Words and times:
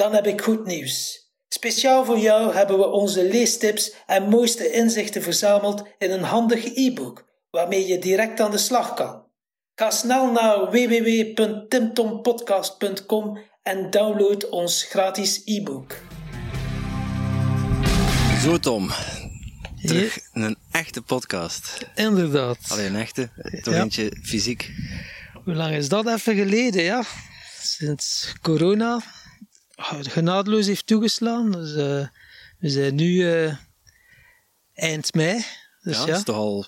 Dan 0.00 0.14
heb 0.14 0.26
ik 0.26 0.40
goed 0.40 0.66
nieuws. 0.66 1.24
Speciaal 1.48 2.04
voor 2.04 2.18
jou 2.18 2.54
hebben 2.54 2.78
we 2.78 2.86
onze 2.86 3.24
leestips 3.24 3.92
en 4.06 4.28
mooiste 4.28 4.70
inzichten 4.70 5.22
verzameld 5.22 5.82
in 5.98 6.10
een 6.10 6.22
handig 6.22 6.64
e-book 6.64 7.24
waarmee 7.50 7.86
je 7.86 7.98
direct 7.98 8.40
aan 8.40 8.50
de 8.50 8.58
slag 8.58 8.94
kan. 8.94 9.22
Ga 9.74 9.90
snel 9.90 10.32
naar 10.32 10.70
www.timtompodcast.com 10.70 13.38
en 13.62 13.90
download 13.90 14.48
ons 14.48 14.82
gratis 14.82 15.42
e-book. 15.44 15.96
Zo 18.42 18.58
Tom, 18.58 18.90
terug 19.82 20.18
in 20.32 20.42
een 20.42 20.56
echte 20.70 21.02
podcast. 21.02 21.86
Inderdaad. 21.94 22.58
Alleen 22.68 22.94
een 22.94 23.00
echte, 23.00 23.28
toch 23.62 23.74
Ja. 23.74 23.82
eentje 23.82 24.16
fysiek. 24.22 24.70
Hoe 25.44 25.54
lang 25.54 25.74
is 25.74 25.88
dat 25.88 26.06
even 26.06 26.36
geleden, 26.36 26.82
ja? 26.82 27.02
Sinds 27.62 28.32
corona 28.42 29.00
genadeloos 29.82 30.66
heeft 30.66 30.86
toegeslaan. 30.86 31.50
Dus, 31.50 31.74
eh, 31.74 32.08
we 32.58 32.68
zijn 32.68 32.94
nu 32.94 33.32
eh, 33.32 33.56
eind 34.74 35.14
mei. 35.14 35.44
Dus 35.80 35.96
ja, 35.96 36.00
ja, 36.00 36.06
dat 36.06 36.16
is 36.16 36.24
toch 36.24 36.36
al 36.36 36.66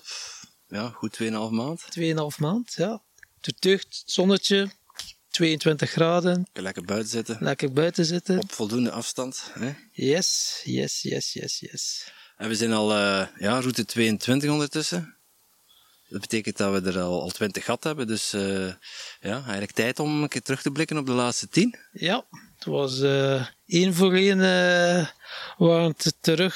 ja, 0.67 0.89
goed 0.89 1.19
2,5 1.21 1.27
maand. 1.49 1.85
2,5 1.89 2.39
maand. 2.39 2.73
Ja. 2.73 3.01
De 3.41 3.53
tucht, 3.53 4.03
zonnetje, 4.05 4.69
22 5.29 5.91
graden, 5.91 6.47
lekker 6.53 6.83
buiten 6.83 7.09
zitten. 7.09 7.37
lekker 7.39 7.73
buiten 7.73 8.05
zitten. 8.05 8.39
Op 8.39 8.51
voldoende 8.51 8.91
afstand. 8.91 9.51
Hè? 9.53 9.73
Yes, 9.91 10.61
yes, 10.63 11.01
yes, 11.01 11.33
yes, 11.33 11.59
yes. 11.59 12.11
En 12.37 12.47
we 12.47 12.55
zijn 12.55 12.73
al 12.73 12.93
eh, 12.93 13.27
ja, 13.37 13.59
route 13.59 13.85
22 13.85 14.49
ondertussen. 14.49 15.17
Dat 16.13 16.21
betekent 16.21 16.57
dat 16.57 16.81
we 16.81 16.89
er 16.91 16.99
al, 16.99 17.21
al 17.21 17.29
20 17.29 17.63
gehad 17.65 17.83
hebben. 17.83 18.07
Dus 18.07 18.33
eh, 18.33 18.67
ja, 19.21 19.41
eigenlijk 19.41 19.71
tijd 19.71 19.99
om 19.99 20.21
een 20.21 20.29
keer 20.29 20.41
terug 20.41 20.61
te 20.61 20.71
blikken 20.71 20.97
op 20.97 21.05
de 21.05 21.11
laatste 21.11 21.47
10. 21.47 21.75
Ja, 21.91 22.25
het 22.55 22.65
was 22.65 23.01
eh 23.01 23.45
één 23.65 23.93
voor 23.93 24.13
één 24.13 24.41
eh, 24.41 25.07
waren 25.57 25.93
het 25.97 26.15
terug 26.19 26.55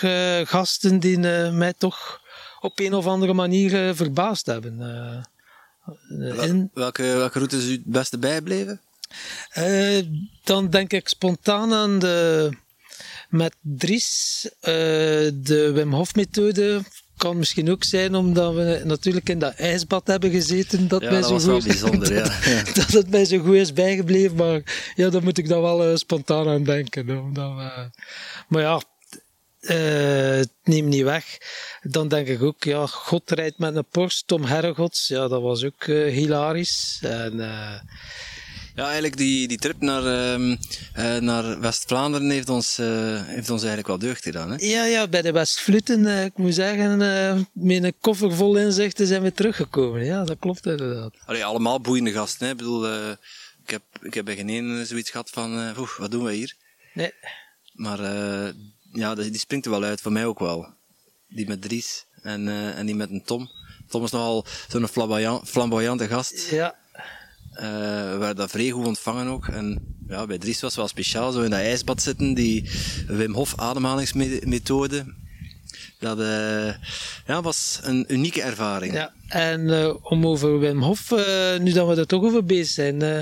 gasten 0.50 1.00
die 1.00 1.18
mij 1.52 1.74
toch 1.78 2.22
op 2.60 2.80
een 2.80 2.94
of 2.94 3.06
andere 3.06 3.34
manier 3.34 3.96
verbaasd 3.96 4.46
hebben. 4.46 4.80
In- 6.20 6.70
Welke, 6.74 7.04
welke 7.04 7.38
route 7.38 7.58
is 7.58 7.66
u 7.68 7.72
het 7.72 7.86
beste 7.86 8.18
bijgebleven? 8.18 8.82
Eh, 9.50 10.04
dan 10.44 10.70
denk 10.70 10.94
ik 10.94 11.08
spontaan 11.08 11.74
aan 11.74 12.00
de 12.00 12.50
met 13.30 13.56
Dries, 13.62 14.50
de 14.62 15.72
Wim 15.74 15.94
Hof 15.94 16.16
methode. 16.16 16.82
Kan 17.18 17.38
misschien 17.38 17.72
ook 17.72 17.84
zijn 17.84 18.16
omdat 18.16 18.54
we 18.54 18.82
natuurlijk 18.84 19.30
in 19.30 19.40
dat 19.40 19.54
ijsbad 19.54 20.08
hebben 20.08 20.32
gezeten. 20.32 20.88
Dat, 20.88 21.02
Ja, 21.02 21.10
mij 21.10 21.20
dat 21.20 21.28
zo 21.28 21.34
was 21.34 21.46
wel 21.46 21.56
goed, 21.56 21.68
bijzonder, 21.68 22.14
ja. 22.14 22.24
Ja. 22.54 22.64
dat 22.74 22.88
het 22.88 23.10
mij 23.10 23.26
zo 23.26 23.40
goed 23.40 23.56
is 23.56 23.74
bijgebleven. 23.74 24.36
Maar 24.36 24.92
ja, 24.96 25.10
daar 25.10 25.24
moet 25.24 25.38
ik 25.38 25.48
dan 25.48 25.62
wel 25.62 25.84
eh, 25.84 25.96
spontaan 25.96 26.48
aan 26.48 26.64
denken. 26.64 27.20
Omdat, 27.20 27.54
maar 28.48 28.62
ja, 28.62 28.82
eh, 29.68 30.38
het 30.38 30.52
neemt 30.64 30.88
niet 30.88 31.04
weg. 31.04 31.38
Dan 31.82 32.08
denk 32.08 32.28
ik 32.28 32.42
ook, 32.42 32.64
ja, 32.64 32.86
God 32.86 33.32
rijdt 33.32 33.58
met 33.58 33.76
een 33.76 33.86
Porsche, 33.90 34.24
Tom 34.26 34.44
Herregods. 34.44 35.08
Ja, 35.08 35.28
dat 35.28 35.42
was 35.42 35.64
ook 35.64 35.84
eh, 35.84 36.14
hilarisch. 36.14 37.00
En 37.02 37.40
eh, 37.40 37.80
Ja, 38.78 38.84
eigenlijk 38.84 39.18
die, 39.18 39.48
die 39.48 39.58
trip 39.58 39.82
naar, 39.82 40.06
ehm, 40.06 40.56
eh, 40.94 41.16
naar 41.18 41.60
West-Vlaanderen 41.60 42.30
heeft 42.30 42.50
ons, 42.50 42.78
eh, 42.78 43.26
heeft 43.26 43.50
ons 43.50 43.60
eigenlijk 43.60 43.88
wel 43.88 43.98
deugd 43.98 44.24
gedaan. 44.24 44.52
Hè? 44.52 44.56
Ja, 44.66 44.86
ja, 44.86 45.08
bij 45.08 45.22
de 45.22 45.32
Westvluten, 45.32 46.06
eh, 46.06 46.26
ik 46.26 46.38
moet 46.38 46.54
zeggen, 46.54 46.98
met 47.54 47.84
een 47.84 47.94
koffer 48.02 48.36
vol 48.36 48.58
inzichten 48.58 49.08
zijn 49.08 49.22
we 49.22 49.32
teruggekomen. 49.32 50.06
Ja, 50.06 50.24
dat 50.24 50.38
klopt 50.40 50.66
inderdaad. 50.66 51.16
Allee, 51.26 51.46
allemaal 51.46 51.82
boeiende 51.82 52.12
gasten. 52.12 52.46
Hè? 52.46 52.52
Ik 52.52 52.58
bedoel, 52.58 53.10
ik, 53.64 53.70
heb, 53.70 53.82
ik 54.02 54.14
heb 54.14 54.26
bij 54.26 54.36
geen 54.36 54.50
ene 54.50 54.86
zoiets 54.86 55.10
gehad 55.10 55.30
van, 55.30 55.78
oeh, 55.78 55.98
wat 55.98 56.12
doen 56.12 56.24
we 56.24 56.34
hier? 56.34 56.56
Nee, 56.94 57.14
Maar 57.74 58.02
ja, 58.92 59.16
die, 59.16 59.30
die 59.30 59.40
springt 59.40 59.66
er 59.66 59.72
wel 59.72 59.84
uit, 59.84 60.02
voor 60.02 60.12
mij 60.12 60.26
ook 60.26 60.40
wel. 60.40 60.74
Die 61.28 61.48
met 61.48 61.62
Dries 61.62 62.06
en, 62.22 62.48
en 62.76 62.86
die 62.86 62.96
met 62.96 63.10
een 63.10 63.24
Tom. 63.24 63.50
Tom 63.88 64.04
is 64.04 64.12
nogal 64.12 64.46
zo'n 64.68 64.88
flamboyant, 64.88 65.50
flamboyante 65.50 66.08
gast. 66.08 66.50
ja, 66.50 66.76
we 67.60 68.16
werden 68.20 68.36
dat 68.36 68.52
vrij 68.52 68.70
goed 68.70 68.86
ontvangen 68.86 69.28
ook. 69.28 69.48
En 69.48 69.96
ja, 70.08 70.26
bij 70.26 70.38
Dries 70.38 70.60
was 70.62 70.70
het 70.70 70.80
wel 70.80 70.88
speciaal, 70.88 71.32
zo 71.32 71.42
in 71.42 71.50
dat 71.50 71.60
ijsbad 71.60 72.02
zitten, 72.02 72.34
die 72.34 72.70
Wim 73.08 73.34
Hof 73.34 73.54
ademhalingsmethode. 73.60 75.06
Dat 76.00 76.20
eh, 76.20 76.74
ja, 77.28 77.42
was 77.42 77.80
een 77.84 78.06
unieke 78.08 78.42
ervaring. 78.42 78.94
ja. 78.94 79.14
En 79.28 79.70
eh, 79.70 79.94
om 80.02 80.28
over 80.28 80.60
Wim 80.60 80.82
Hof, 80.82 81.12
eh, 81.12 81.58
nu 81.60 81.72
dat 81.72 81.88
we 81.88 81.96
er 81.96 82.08
toch 82.08 82.24
over 82.24 82.44
bezig 82.46 82.68
zijn, 82.74 83.02
eh, 83.02 83.22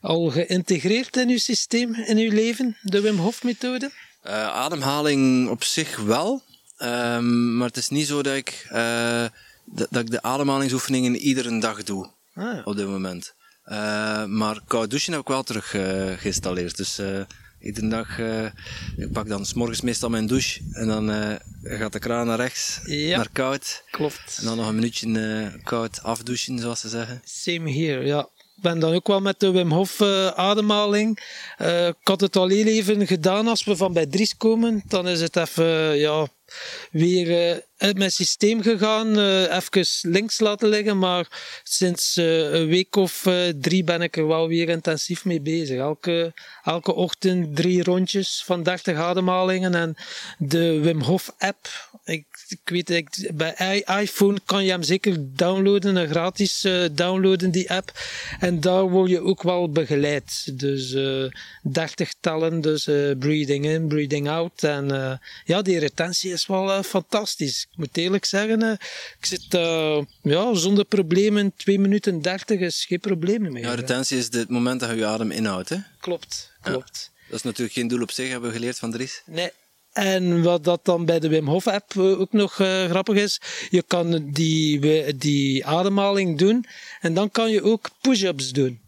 al 0.00 0.30
geïntegreerd 0.30 1.16
in 1.16 1.28
uw 1.28 1.38
systeem, 1.38 1.94
in 1.94 2.16
uw 2.18 2.30
leven, 2.30 2.76
de 2.82 3.00
Wim 3.00 3.16
Hof 3.16 3.42
methode? 3.42 3.90
Eh, 4.22 4.32
ademhaling 4.48 5.48
op 5.48 5.64
zich 5.64 5.96
wel, 5.96 6.42
Ehm, 6.78 7.56
maar 7.56 7.66
het 7.66 7.76
is 7.76 7.88
niet 7.88 8.06
zo 8.06 8.22
dat 8.22 8.34
ik, 8.34 8.66
eh, 8.70 9.24
dat, 9.64 9.86
dat 9.90 10.02
ik 10.02 10.10
de 10.10 10.22
ademhalingsoefeningen 10.22 11.16
iedere 11.16 11.60
dag 11.60 11.82
doe 11.82 12.10
Ah, 12.34 12.44
ja. 12.54 12.62
op 12.64 12.76
dit 12.76 12.86
moment. 12.86 13.34
Eh, 13.68 14.24
maar 14.24 14.60
koud 14.66 14.90
douchen 14.90 15.12
heb 15.12 15.20
ik 15.20 15.28
wel 15.28 15.42
terug 15.42 15.74
eh, 15.74 16.12
geïnstalleerd. 16.16 16.76
Dus 16.76 16.98
eh, 16.98 17.20
iedere 17.60 17.88
dag, 17.88 18.18
ik 18.96 19.12
pak 19.12 19.28
dan 19.28 19.46
's 19.46 19.52
morgens 19.54 19.80
meestal 19.80 20.08
mijn 20.10 20.26
douche 20.26 20.60
en 20.72 20.86
dan 20.86 21.38
gaat 21.62 21.92
de 21.92 21.98
kraan 21.98 22.26
naar 22.26 22.36
rechts, 22.36 22.80
Ja. 22.84 23.16
naar 23.16 23.28
koud. 23.32 23.82
Klopt. 23.90 24.36
En 24.40 24.44
dan 24.44 24.56
nog 24.56 24.68
een 24.68 24.74
minuutje 24.74 25.60
koud 25.64 26.02
afdouchen, 26.02 26.58
zoals 26.58 26.80
ze 26.80 26.88
zeggen. 26.88 27.22
Same 27.24 27.72
here, 27.72 28.04
ja. 28.04 28.28
Ik 28.56 28.64
ben 28.64 28.78
dan 28.78 28.94
ook 28.94 29.06
wel 29.06 29.20
met 29.20 29.40
de 29.40 29.50
Wim 29.50 29.72
Hof 29.72 30.00
ademhaling. 30.34 31.18
Eh, 31.56 31.86
ik 31.86 31.94
had 32.02 32.20
het 32.20 32.36
al 32.36 32.48
heel 32.48 32.66
even 32.66 33.06
gedaan 33.06 33.48
als 33.48 33.64
we 33.64 33.76
van 33.76 33.92
bij 33.92 34.06
Dries 34.06 34.36
komen. 34.36 34.82
Dan 34.86 35.08
is 35.08 35.20
het 35.20 35.36
even, 35.36 35.96
ja, 35.98 36.26
weer 36.90 37.62
uit 37.78 37.98
mijn 37.98 38.10
systeem 38.10 38.62
gegaan. 38.62 39.18
eh 39.18 39.56
even 39.56 39.86
links 40.02 40.40
laten 40.40 40.68
liggen. 40.68 40.98
Maar 40.98 41.26
sinds 41.62 42.16
eh, 42.16 42.52
een 42.52 42.66
week 42.66 42.96
of 42.96 43.26
eh, 43.26 43.34
drie 43.60 43.84
ben 43.84 44.02
ik 44.02 44.16
er 44.16 44.26
wel 44.26 44.48
weer 44.48 44.68
intensief 44.68 45.24
mee 45.24 45.40
bezig. 45.40 45.78
Elke, 45.78 46.32
elke 46.64 46.94
ochtend 46.94 47.56
drie 47.56 47.82
rondjes 47.82 48.42
van 48.44 48.62
30 48.62 48.96
ademhalingen. 48.96 49.74
En 49.74 49.94
de 50.38 50.80
Wim 50.80 51.00
Hof 51.00 51.34
app. 51.38 51.90
Ik, 52.04 52.26
ik 52.48 52.60
weet, 52.64 52.90
ik, 52.90 53.30
bij 53.34 53.84
iPhone 54.00 54.38
kan 54.44 54.64
je 54.64 54.70
hem 54.70 54.82
zeker 54.82 55.16
downloaden, 55.20 55.96
een 55.96 56.08
gratis 56.08 56.66
downloaden, 56.92 57.50
die 57.50 57.70
app. 57.70 57.92
En 58.40 58.60
daar 58.60 58.90
word 58.90 59.10
je 59.10 59.20
ook 59.20 59.42
wel 59.42 59.70
begeleid. 59.70 60.58
Dus 60.58 60.92
eh 60.92 61.24
30 61.62 62.14
tellen, 62.20 62.60
dus 62.60 62.84
breathing 63.18 63.64
in, 63.66 63.88
breathing 63.88 64.28
out. 64.28 64.62
En 64.62 65.20
ja, 65.44 65.62
die 65.62 65.78
retentie 65.78 66.32
is 66.32 66.46
wel 66.46 66.82
fantastisch. 66.82 67.67
Ik 67.78 67.84
moet 67.84 67.96
eerlijk 67.96 68.24
zeggen, 68.24 68.62
eh, 68.62 68.72
ik 69.18 69.26
zit 69.26 69.54
eh, 69.54 70.02
ja, 70.22 70.54
zonder 70.54 70.84
problemen, 70.84 71.52
2 71.56 71.78
minuten 71.78 72.22
30 72.22 72.60
is 72.60 72.84
geen 72.84 73.00
probleem 73.00 73.52
meer. 73.52 73.62
Ja, 73.62 73.74
retentie 73.74 74.18
is 74.18 74.32
het 74.32 74.48
moment 74.48 74.80
dat 74.80 74.90
je 74.90 74.96
je 74.96 75.06
adem 75.06 75.30
inhoudt. 75.30 75.68
Hè? 75.68 75.76
Klopt, 76.00 76.52
klopt. 76.62 77.10
Dat 77.28 77.36
is 77.36 77.42
natuurlijk 77.42 77.72
geen 77.72 77.88
doel 77.88 78.02
op 78.02 78.10
zich, 78.10 78.30
hebben 78.30 78.50
we 78.50 78.56
geleerd 78.56 78.78
van 78.78 78.90
Dries. 78.90 79.22
Nee. 79.26 79.50
En 79.92 80.42
wat 80.42 80.64
dat 80.64 80.84
dan 80.84 81.04
bij 81.04 81.18
de 81.18 81.28
Wim 81.28 81.48
Hof 81.48 81.66
app 81.66 81.96
eh, 81.96 82.20
ook 82.20 82.32
nog 82.32 82.52
grappig 82.88 83.16
is, 83.16 83.40
je 83.70 83.82
kan 83.82 84.30
die, 84.32 85.16
die 85.16 85.66
ademhaling 85.66 86.38
doen 86.38 86.64
en 87.00 87.14
dan 87.14 87.30
kan 87.30 87.50
je 87.50 87.62
ook 87.62 87.90
push-ups 88.00 88.52
doen. 88.52 88.80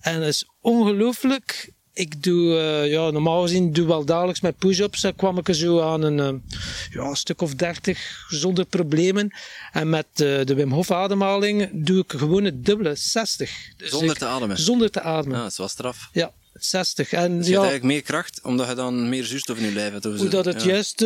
En 0.00 0.18
dat 0.18 0.28
is 0.28 0.48
ongelooflijk. 0.60 1.72
Ik 1.96 2.22
doe, 2.22 2.58
eh, 2.58 2.90
ja, 2.90 3.10
normaal 3.10 3.42
gezien 3.42 3.72
doe 3.72 3.86
wel 3.86 4.04
dagelijks 4.04 4.40
met 4.40 4.58
push-ups. 4.58 5.00
Dan 5.00 5.14
kwam 5.14 5.38
ik 5.38 5.48
er 5.48 5.54
zo 5.54 5.80
aan 5.80 6.02
een, 6.02 6.20
eh, 6.20 6.54
ja, 6.90 7.02
een 7.02 7.16
stuk 7.16 7.40
of 7.42 7.54
dertig 7.54 8.24
zonder 8.28 8.64
problemen. 8.64 9.30
En 9.72 9.88
met 9.90 10.06
eh, 10.12 10.18
de 10.44 10.54
Wim 10.54 10.72
Hof 10.72 10.90
ademhaling 10.90 11.70
doe 11.72 12.02
ik 12.02 12.12
gewoon 12.16 12.44
het 12.44 12.64
dubbele, 12.64 12.94
60. 12.94 13.50
Dus 13.76 13.90
Zonder 13.90 14.10
ik- 14.10 14.18
te 14.18 14.24
ademen. 14.26 14.58
Zonder 14.58 14.90
te 14.90 15.00
ademen. 15.00 15.36
Ja, 15.36 15.42
dat 15.42 15.50
is 15.50 15.58
wel 15.58 15.68
straf. 15.68 16.08
Ja, 16.12 16.32
60. 16.52 17.12
En 17.12 17.36
Dus 17.38 17.46
je 17.46 17.52
ja, 17.52 17.58
hebt 17.60 17.70
eigenlijk 17.70 17.84
meer 17.94 18.02
kracht, 18.02 18.40
omdat 18.42 18.68
je 18.68 18.74
dan 18.74 19.08
meer 19.08 19.24
zuurstof 19.24 19.58
in 19.58 19.64
je 19.64 19.72
lijf 19.72 19.92
hebt. 19.92 20.04
hoe 20.04 20.28
dat 20.28 20.44
het 20.44 20.62
Ja. 20.62 20.68
juist 20.70 21.00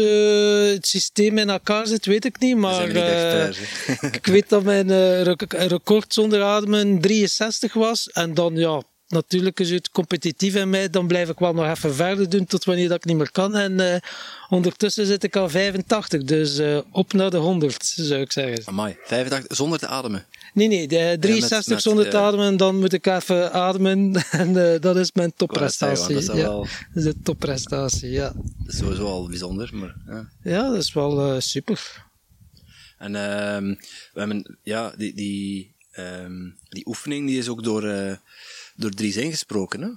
het 0.75 0.87
systeem 0.87 1.39
in 1.39 1.51
elkaar 1.51 1.87
zit, 1.87 2.07
weet 2.07 2.25
ik 2.25 2.39
niet. 2.41 2.57
Maar 2.57 2.87
niet 2.87 3.59
ik 4.15 4.27
weet 4.27 4.49
dat 4.49 4.63
mijn 4.63 5.23
rec- 5.23 5.53
record 5.53 6.15
zonder 6.15 6.43
ademen 6.43 7.01
63 7.01 7.73
was. 7.73 8.09
En 8.11 8.35
dan 8.35 8.55
ja, 8.55 8.83
natuurlijk 9.09 9.61
is 9.61 9.71
het 9.71 9.91
competitief 9.91 10.55
in 10.55 10.71
mij, 10.71 10.91
dan 10.91 11.07
blijf 11.07 11.29
ik 11.29 11.39
wel 11.39 11.55
nog 11.55 11.71
even 11.71 11.95
verder 11.95 12.31
doen 12.31 12.47
tot 12.47 12.65
wanneer 12.65 12.89
dat 12.89 12.97
ik 12.97 13.05
niet 13.05 13.17
meer 13.17 13.31
kan. 13.31 13.57
En 13.57 13.73
uh, 13.73 13.97
ondertussen 14.49 15.07
zit 15.07 15.25
ik 15.25 15.37
al 15.37 15.49
85, 15.49 16.23
dus 16.23 16.59
uh, 16.59 16.79
op 16.91 17.13
naar 17.13 17.31
de 17.31 17.37
100 17.37 17.85
zou 17.85 18.21
ik 18.21 18.33
zeggen. 18.33 18.67
Amai, 18.67 18.97
85 19.05 19.57
zonder 19.57 19.79
te 19.79 19.87
ademen? 19.87 20.27
Nee, 20.55 20.69
nee, 20.69 20.89
de 20.89 21.17
63 21.21 21.49
ja, 21.49 21.57
met, 21.57 21.67
met, 21.69 21.83
zonder 21.83 22.11
te 22.11 22.19
ademen, 22.19 22.57
dan 22.57 22.79
moet 22.79 22.93
ik 22.93 23.07
even 23.07 23.53
ademen 23.53 24.15
en 24.31 24.49
uh, 24.49 24.81
dat 24.81 24.97
is 24.97 25.13
mijn 25.13 25.33
topprestatie. 25.37 26.15
Dat 26.15 26.23
is, 26.23 26.35
ja, 26.35 26.49
dat 26.49 26.67
is 26.95 27.05
de 27.05 27.15
topprestatie, 27.23 28.11
ja. 28.11 28.33
Dat 28.33 28.73
is 28.73 28.77
sowieso 28.77 29.07
al 29.07 29.29
bijzonder, 29.29 29.71
maar... 29.73 29.95
Ja, 30.07 30.29
ja 30.43 30.71
dat 30.71 30.83
is 30.83 30.93
wel 30.93 31.41
super. 31.41 32.07
En 32.99 33.11
uh, 33.11 33.77
we 34.13 34.21
hebben, 34.21 34.59
ja, 34.63 34.93
die, 34.97 35.15
die, 35.15 35.75
um, 35.97 36.57
die 36.69 36.87
oefening 36.87 37.27
die 37.27 37.39
is 37.39 37.49
ook 37.49 37.63
door, 37.63 37.83
door 38.79 38.91
Dries 38.91 39.17
ingesproken. 39.17 39.81
Hè? 39.81 39.89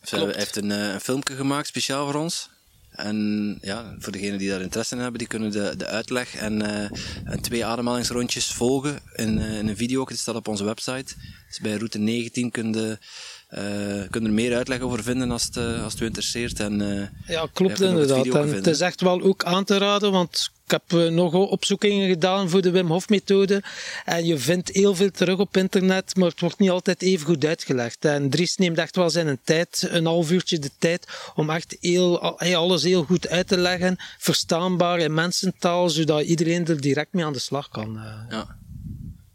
Hij 0.00 0.32
heeft 0.34 0.56
een, 0.56 0.70
uh, 0.70 0.92
een 0.92 1.00
filmpje 1.00 1.34
gemaakt 1.34 1.66
speciaal 1.66 2.10
voor 2.10 2.20
ons. 2.20 2.50
En 2.90 3.58
ja, 3.62 3.94
voor 3.98 4.12
degenen 4.12 4.38
die 4.38 4.48
daar 4.48 4.60
interesse 4.60 4.94
in 4.94 5.00
hebben, 5.00 5.18
die 5.18 5.28
kunnen 5.28 5.50
de, 5.50 5.74
de 5.76 5.86
uitleg 5.86 6.34
en, 6.34 6.60
uh, 6.60 6.90
en 7.24 7.40
twee 7.40 7.64
ademhalingsrondjes 7.64 8.52
volgen 8.52 9.00
in, 9.14 9.38
in 9.38 9.68
een 9.68 9.76
video. 9.76 10.04
Dat 10.04 10.18
staat 10.18 10.34
op 10.34 10.48
onze 10.48 10.64
website. 10.64 11.14
Dus 11.52 11.60
bij 11.60 11.76
route 11.76 11.98
19 11.98 12.50
kun 12.50 12.72
je 12.72 12.98
uh, 13.54 14.10
kun 14.10 14.24
er 14.24 14.32
meer 14.32 14.56
uitleg 14.56 14.80
over 14.80 15.02
vinden 15.02 15.30
als 15.30 15.44
het, 15.44 15.56
uh, 15.56 15.82
als 15.82 15.92
het 15.92 16.02
u 16.02 16.04
interesseert. 16.04 16.60
En, 16.60 16.80
uh, 16.80 17.06
ja, 17.26 17.48
klopt 17.52 17.80
inderdaad. 17.80 18.26
En 18.26 18.54
het 18.54 18.66
is 18.66 18.80
echt 18.80 19.00
wel 19.00 19.22
ook 19.22 19.44
aan 19.44 19.64
te 19.64 19.78
raden, 19.78 20.12
want 20.12 20.50
ik 20.64 20.70
heb 20.70 21.10
nog 21.10 21.34
opzoekingen 21.34 22.08
gedaan 22.08 22.48
voor 22.48 22.62
de 22.62 22.70
Wim 22.70 22.86
Hof 22.86 23.08
methode. 23.08 23.62
En 24.04 24.24
je 24.24 24.38
vindt 24.38 24.68
heel 24.68 24.94
veel 24.94 25.10
terug 25.10 25.38
op 25.38 25.56
internet, 25.56 26.16
maar 26.16 26.28
het 26.28 26.40
wordt 26.40 26.58
niet 26.58 26.70
altijd 26.70 27.02
even 27.02 27.26
goed 27.26 27.44
uitgelegd. 27.44 28.04
En 28.04 28.30
Dries 28.30 28.56
neemt 28.56 28.78
echt 28.78 28.96
wel 28.96 29.10
zijn 29.10 29.38
tijd, 29.44 29.88
een 29.90 30.06
half 30.06 30.30
uurtje 30.30 30.58
de 30.58 30.70
tijd, 30.78 31.06
om 31.34 31.50
echt 31.50 31.76
heel, 31.80 32.38
alles 32.38 32.82
heel 32.82 33.04
goed 33.04 33.28
uit 33.28 33.48
te 33.48 33.58
leggen. 33.58 33.96
Verstaanbaar 34.18 34.98
in 34.98 35.14
mensentaal, 35.14 35.90
zodat 35.90 36.22
iedereen 36.22 36.66
er 36.66 36.80
direct 36.80 37.12
mee 37.12 37.24
aan 37.24 37.32
de 37.32 37.38
slag 37.38 37.68
kan. 37.68 38.00
Ja. 38.30 38.56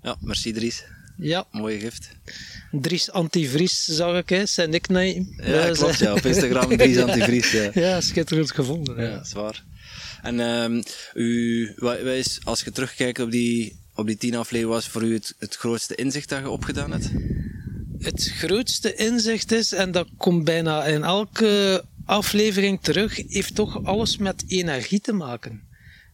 ja, 0.01 0.17
merci 0.19 0.53
Dries. 0.53 0.83
Ja. 1.17 1.45
Mooie 1.51 1.79
gift. 1.79 2.09
Dries 2.71 3.11
Antivries 3.11 3.85
zag 3.85 4.17
ik, 4.17 4.29
hè, 4.29 4.45
zijn 4.45 4.69
nickname. 4.69 5.25
Ja, 5.37 5.71
klopt, 5.71 5.97
ja. 5.97 6.13
Op 6.13 6.25
Instagram 6.25 6.69
Dries 6.77 6.97
Antivries, 6.97 7.51
ja. 7.51 7.69
ja, 7.73 8.01
schitterend 8.01 8.51
gevonden. 8.51 9.03
Ja, 9.03 9.23
zwaar. 9.23 9.63
En 10.21 10.39
um, 10.39 10.83
u, 11.13 11.73
wat, 11.77 12.01
wat 12.01 12.13
is, 12.13 12.39
als 12.43 12.61
je 12.61 12.71
terugkijkt 12.71 13.19
op 13.19 13.31
die, 13.31 13.79
op 13.95 14.07
die 14.07 14.17
tien 14.17 14.35
afleveringen, 14.35 14.75
was 14.75 14.87
voor 14.87 15.03
u 15.03 15.13
het, 15.13 15.35
het 15.39 15.55
grootste 15.55 15.95
inzicht 15.95 16.29
dat 16.29 16.39
je 16.39 16.49
opgedaan 16.49 16.91
hebt? 16.91 17.09
Het 17.99 18.31
grootste 18.35 18.95
inzicht 18.95 19.51
is, 19.51 19.73
en 19.73 19.91
dat 19.91 20.07
komt 20.17 20.43
bijna 20.43 20.85
in 20.85 21.03
elke 21.03 21.83
aflevering 22.05 22.81
terug, 22.81 23.15
heeft 23.27 23.55
toch 23.55 23.85
alles 23.85 24.17
met 24.17 24.43
energie 24.47 25.01
te 25.01 25.13
maken. 25.13 25.66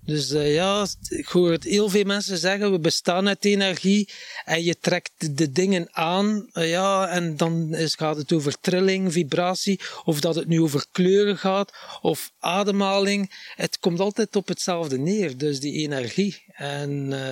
Dus 0.05 0.31
uh, 0.31 0.53
ja, 0.53 0.87
ik 1.09 1.27
hoor 1.27 1.51
het 1.51 1.63
heel 1.63 1.89
veel 1.89 2.03
mensen 2.03 2.37
zeggen, 2.37 2.71
we 2.71 2.79
bestaan 2.79 3.27
uit 3.27 3.45
energie 3.45 4.09
en 4.45 4.63
je 4.63 4.79
trekt 4.79 5.37
de 5.37 5.51
dingen 5.51 5.87
aan, 5.91 6.49
uh, 6.53 6.69
ja, 6.69 7.07
en 7.07 7.37
dan 7.37 7.73
is, 7.73 7.95
gaat 7.95 8.17
het 8.17 8.33
over 8.33 8.59
trilling, 8.59 9.13
vibratie, 9.13 9.79
of 10.03 10.19
dat 10.19 10.35
het 10.35 10.47
nu 10.47 10.61
over 10.61 10.85
kleuren 10.91 11.37
gaat, 11.37 11.73
of 12.01 12.31
ademhaling. 12.39 13.51
Het 13.55 13.79
komt 13.79 13.99
altijd 13.99 14.35
op 14.35 14.47
hetzelfde 14.47 14.97
neer, 14.97 15.37
dus 15.37 15.59
die 15.59 15.73
energie. 15.73 16.43
En 16.47 17.11
uh, 17.11 17.31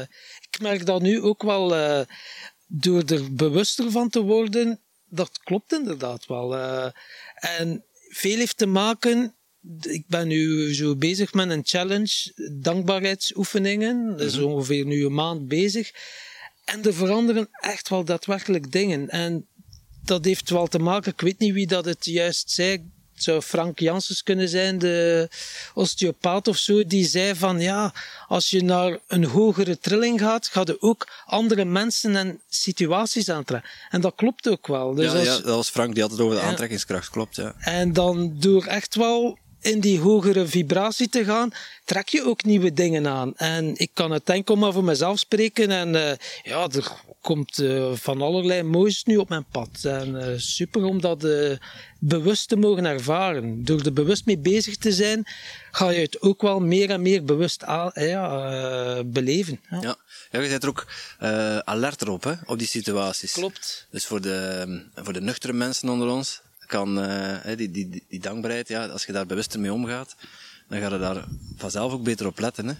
ik 0.50 0.60
merk 0.62 0.86
dat 0.86 1.02
nu 1.02 1.22
ook 1.22 1.44
wel, 1.44 1.68
door 2.68 3.04
er 3.04 3.34
bewuster 3.34 3.92
van 3.92 4.10
te 4.10 4.22
worden, 4.22 4.80
dat 5.06 5.40
klopt 5.44 5.74
inderdaad 5.74 6.26
wel. 6.26 6.56
en 7.36 7.86
veel 8.10 8.38
heeft 8.38 8.58
te 8.58 8.66
maken 8.66 9.36
ik 9.82 10.04
ben 10.08 10.28
nu 10.28 10.74
zo 10.74 10.96
bezig 10.96 11.34
met 11.34 11.50
een 11.50 11.62
challenge, 11.64 12.34
dankbaarheidsoefeningen. 12.52 14.18
Dat 14.18 14.28
is 14.28 14.36
mhm. 14.36 14.46
ongeveer 14.46 14.86
nu 14.86 15.06
een 15.06 15.14
maand 15.14 15.48
bezig. 15.48 15.92
En 16.66 16.84
er 16.84 16.94
veranderen 16.94 17.50
echt 17.52 17.90
wel 17.90 18.04
daadwerkelijk 18.04 18.72
dingen. 18.72 19.10
En 19.10 19.46
dat 20.04 20.26
heeft 20.26 20.50
wel 20.50 20.68
te 20.68 20.80
maken, 20.80 21.12
ik 21.12 21.22
weet 21.22 21.40
niet 21.40 21.54
wie 21.54 21.68
dat 21.68 21.86
het 21.86 22.06
juist 22.06 22.52
zei. 22.52 22.90
Het 23.14 23.24
zou 23.30 23.42
Frank 23.42 23.80
Janssens 23.80 24.24
kunnen 24.24 24.50
zijn, 24.50 24.80
de 24.80 25.30
osteopaat 25.74 26.48
of 26.48 26.58
zo, 26.58 26.84
die 26.86 27.06
zei 27.06 27.36
van 27.36 27.60
ja, 27.60 27.94
als 28.28 28.50
je 28.50 28.64
naar 28.64 29.00
een 29.08 29.26
hogere 29.26 29.80
trilling 29.80 30.20
gaat, 30.20 30.48
ga 30.48 30.62
je 30.66 30.82
ook 30.82 31.08
andere 31.26 31.66
mensen 31.66 32.16
en 32.16 32.42
situaties 32.50 33.30
aantrekken. 33.30 33.70
En 33.90 34.02
dat 34.02 34.16
klopt 34.16 34.50
ook 34.50 34.68
wel. 34.68 34.94
Dus 34.94 35.12
ja, 35.12 35.18
als, 35.18 35.28
ja, 35.28 35.36
dat 35.36 35.56
was 35.56 35.70
Frank, 35.70 35.94
die 35.94 36.02
had 36.02 36.12
het 36.12 36.20
over 36.20 36.36
de 36.36 36.42
aantrekkingskracht, 36.42 37.10
klopt. 37.10 37.36
Ja. 37.36 37.56
En 37.60 37.94
dan 37.94 38.36
door 38.40 38.66
echt 38.66 38.96
wel 38.96 39.38
in 39.62 39.80
die 39.80 40.00
hogere 40.00 40.48
vibratie 40.48 41.10
te 41.10 41.24
gaan, 41.24 41.52
trek 41.86 42.10
je 42.10 42.24
ook 42.24 42.44
nieuwe 42.44 42.74
dingen 42.74 43.08
aan. 43.08 43.36
En 43.36 43.78
ik 43.78 43.90
kan 43.94 44.12
het 44.12 44.30
enkel 44.30 44.56
maar 44.56 44.74
voor 44.74 44.84
mezelf 44.84 45.20
spreken. 45.20 45.70
En 45.70 45.94
uh, 45.94 46.12
ja, 46.44 46.68
er 46.70 46.92
komt 47.22 47.60
uh, 47.60 47.92
van 47.94 48.22
allerlei 48.22 48.64
moois 48.64 49.04
nu 49.04 49.18
op 49.18 49.30
mijn 49.30 49.46
pad. 49.52 49.70
En 49.84 50.16
uh, 50.16 50.38
super 50.38 50.84
om 50.84 51.02
dat 51.02 51.28
bewust 52.00 52.50
te 52.50 52.56
mogen 52.56 52.86
ervaren. 52.86 53.64
Door 53.66 53.82
er 53.82 53.94
bewust 53.94 54.26
mee 54.26 54.38
bezig 54.38 54.78
te 54.78 54.92
zijn, 54.92 55.24
ga 55.72 55.90
je 55.90 56.02
het 56.02 56.22
ook 56.22 56.42
wel 56.42 56.60
meer 56.60 56.90
en 56.90 57.02
meer 57.02 57.24
bewust 57.24 57.64
aan, 57.64 57.92
ja, 57.94 59.04
beleven. 59.04 59.60
Ja. 59.70 59.82
ja. 59.82 59.96
Ja, 60.32 60.40
je 60.40 60.50
bent 60.50 60.64
er 60.64 60.70
ook 60.70 60.88
alert 61.66 62.08
op, 62.08 62.24
hè, 62.24 62.34
op 62.46 62.58
die 62.58 62.68
situaties. 62.68 63.32
Klopt. 63.32 63.88
Dus 63.90 64.06
voor 64.06 64.22
de, 64.22 64.66
voor 64.96 65.14
de 65.14 65.22
nuchtere 65.22 65.54
mensen 65.54 65.90
onder 65.90 66.08
ons, 66.08 66.42
kan, 66.72 66.90
uh, 66.98 67.58
die, 67.58 67.72
die, 67.72 68.04
die 68.10 68.20
dankbaarheid, 68.20 68.68
ja, 68.68 68.86
als 68.86 69.06
je 69.06 69.12
daar 69.12 69.26
bewuster 69.26 69.60
mee 69.60 69.74
omgaat, 69.74 70.16
dan 70.70 70.80
ga 70.80 70.90
je 70.90 71.00
daar 71.00 71.24
vanzelf 71.58 71.94
ook 71.94 72.04
beter 72.04 72.26
op 72.28 72.40
letten. 72.40 72.68
Hè. 72.68 72.74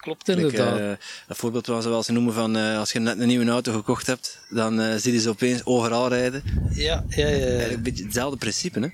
Klopt 0.00 0.28
inderdaad. 0.28 0.78
Uh, 0.78 0.90
dat 1.26 1.36
voorbeeld 1.36 1.66
was 1.66 1.84
wel 1.84 2.02
ze 2.02 2.12
noemen 2.12 2.34
van 2.34 2.56
uh, 2.56 2.78
als 2.78 2.92
je 2.92 2.98
net 2.98 3.18
een 3.18 3.26
nieuwe 3.26 3.50
auto 3.50 3.72
gekocht 3.72 4.06
hebt, 4.06 4.38
dan 4.50 5.00
zie 5.00 5.12
je 5.12 5.20
ze 5.20 5.28
opeens 5.28 5.64
overal 5.64 6.08
rijden. 6.08 6.42
Ja, 6.74 7.04
ja, 7.08 7.28
ja. 7.28 7.36
Eigenlijk 7.36 7.72
een 7.72 7.82
beetje 7.82 8.04
hetzelfde 8.04 8.36
principe, 8.36 8.80
hè? 8.80 8.88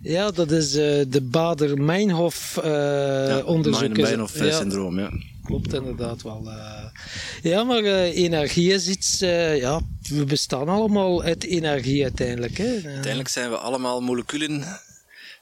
Ja, 0.00 0.30
dat 0.30 0.50
is 0.50 0.70
de 0.70 1.22
Bader-Meinhof 1.22 2.60
ja, 2.62 3.42
onderzoek. 3.44 3.96
Meinhof-syndroom, 3.96 4.98
ja 4.98 5.10
klopt 5.46 5.72
inderdaad 5.72 6.22
wel. 6.22 6.42
Uh, 6.46 6.84
ja, 7.42 7.64
maar 7.64 7.82
uh, 7.82 8.16
energie 8.16 8.72
is 8.72 8.88
iets, 8.88 9.22
uh, 9.22 9.58
ja, 9.58 9.80
we 10.08 10.24
bestaan 10.24 10.68
allemaal 10.68 11.22
uit 11.22 11.44
energie 11.44 12.02
uiteindelijk. 12.02 12.56
Hè. 12.56 12.72
Uiteindelijk 12.72 13.28
zijn 13.28 13.50
we 13.50 13.56
allemaal 13.56 14.00
moleculen 14.00 14.64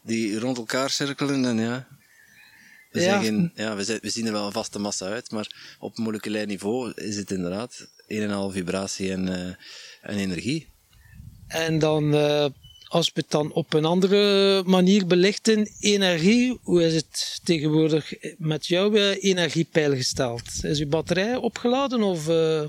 die 0.03 0.39
rond 0.39 0.57
elkaar 0.57 0.91
cirkelen 0.91 1.45
en 1.45 1.59
ja. 1.59 1.87
We, 2.91 3.01
ja, 3.55 3.77
we, 3.77 3.85
zijn, 3.85 3.99
we 4.03 4.11
zien 4.11 4.27
er 4.27 4.33
wel 4.33 4.47
een 4.47 4.53
vaste 4.53 4.79
massa 4.79 5.07
uit, 5.07 5.31
maar 5.31 5.77
op 5.79 5.99
moleculair 5.99 6.47
niveau 6.47 6.93
is 6.95 7.17
het 7.17 7.31
inderdaad 7.31 7.89
een 8.07 8.23
en 8.23 8.31
al 8.31 8.51
vibratie 8.51 9.13
en, 9.13 9.29
en 10.03 10.17
energie. 10.17 10.69
En 11.47 11.79
dan 11.79 12.15
als 12.95 13.11
we 13.15 13.21
het 13.21 13.31
dan 13.31 13.53
op 13.53 13.73
een 13.73 13.85
andere 13.85 14.63
manier 14.67 15.07
belichten, 15.07 15.69
energie, 15.81 16.59
hoe 16.63 16.85
is 16.85 16.95
het 16.95 17.41
tegenwoordig 17.45 18.13
met 18.39 18.67
jouw 18.67 18.93
eh, 18.95 19.25
energiepeil 19.25 19.95
gesteld? 19.95 20.65
Is 20.65 20.81
uw 20.81 20.89
batterij 20.89 21.37
opgeladen 21.37 22.03
of... 22.03 22.29
Uh... 22.29 22.61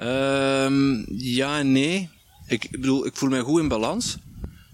Um, 0.00 1.04
ja 1.16 1.58
en 1.58 1.72
nee. 1.72 2.08
Ik, 2.46 2.70
bedoel, 2.70 3.06
ik 3.06 3.16
voel 3.16 3.28
mij 3.28 3.40
goed 3.40 3.60
in 3.60 3.68
balans. 3.68 4.16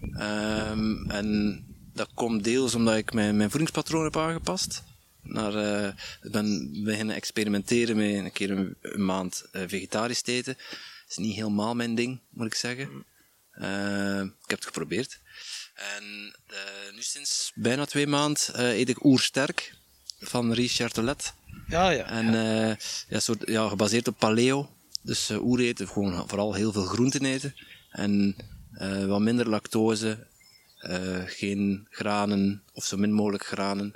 Um, 0.03 1.11
en 1.11 1.61
dat 1.95 2.09
komt 2.15 2.45
deels 2.45 2.75
omdat 2.75 2.97
ik 2.97 3.13
mijn, 3.13 3.37
mijn 3.37 3.51
voedingspatroon 3.51 4.05
heb 4.05 4.17
aangepast. 4.17 4.83
Naar, 5.23 5.55
uh, 5.55 5.87
ik 6.23 6.31
ben 6.31 6.71
beginnen 6.85 7.15
experimenteren 7.15 7.97
met 7.97 8.07
een 8.07 8.33
keer 8.33 8.51
een, 8.51 9.05
maand 9.05 9.45
uh, 9.53 9.63
vegetarisch 9.67 10.23
eten. 10.25 10.55
Dat 10.55 11.09
is 11.09 11.17
niet 11.17 11.35
helemaal 11.35 11.75
mijn 11.75 11.95
ding, 11.95 12.19
moet 12.29 12.47
ik 12.47 12.55
zeggen. 12.55 13.05
Uh, 13.61 14.21
ik 14.21 14.51
heb 14.51 14.59
het 14.59 14.65
geprobeerd. 14.65 15.21
En 15.75 16.35
uh, 16.51 16.95
nu 16.95 17.03
sinds 17.03 17.53
bijna 17.55 17.85
twee 17.85 18.07
maanden 18.07 18.43
uh, 18.57 18.79
eet 18.79 18.89
ik 18.89 19.05
oersterk 19.05 19.75
van 20.21 20.53
Richard 20.53 20.95
Tolet. 20.95 21.33
Ja, 21.69 21.91
ja. 21.91 22.05
En 22.05 22.33
ja, 23.09 23.21
soort, 23.21 23.43
ja, 23.49 23.69
gebaseerd 23.69 24.09
op 24.09 24.19
paleo. 24.19 24.71
Dus 25.03 25.31
oer 25.31 25.61
eten, 25.61 25.89
gewoon 25.89 26.29
vooral 26.29 26.55
heel 26.55 26.73
veel 26.73 26.85
groenten 26.85 27.25
eten. 27.25 27.55
En 27.91 28.37
wat 29.07 29.21
minder 29.21 29.49
lactose, 29.49 30.27
geen 31.27 31.87
granen 31.91 32.63
of 32.73 32.85
zo 32.85 32.97
min 32.97 33.13
mogelijk 33.13 33.47
granen. 33.47 33.95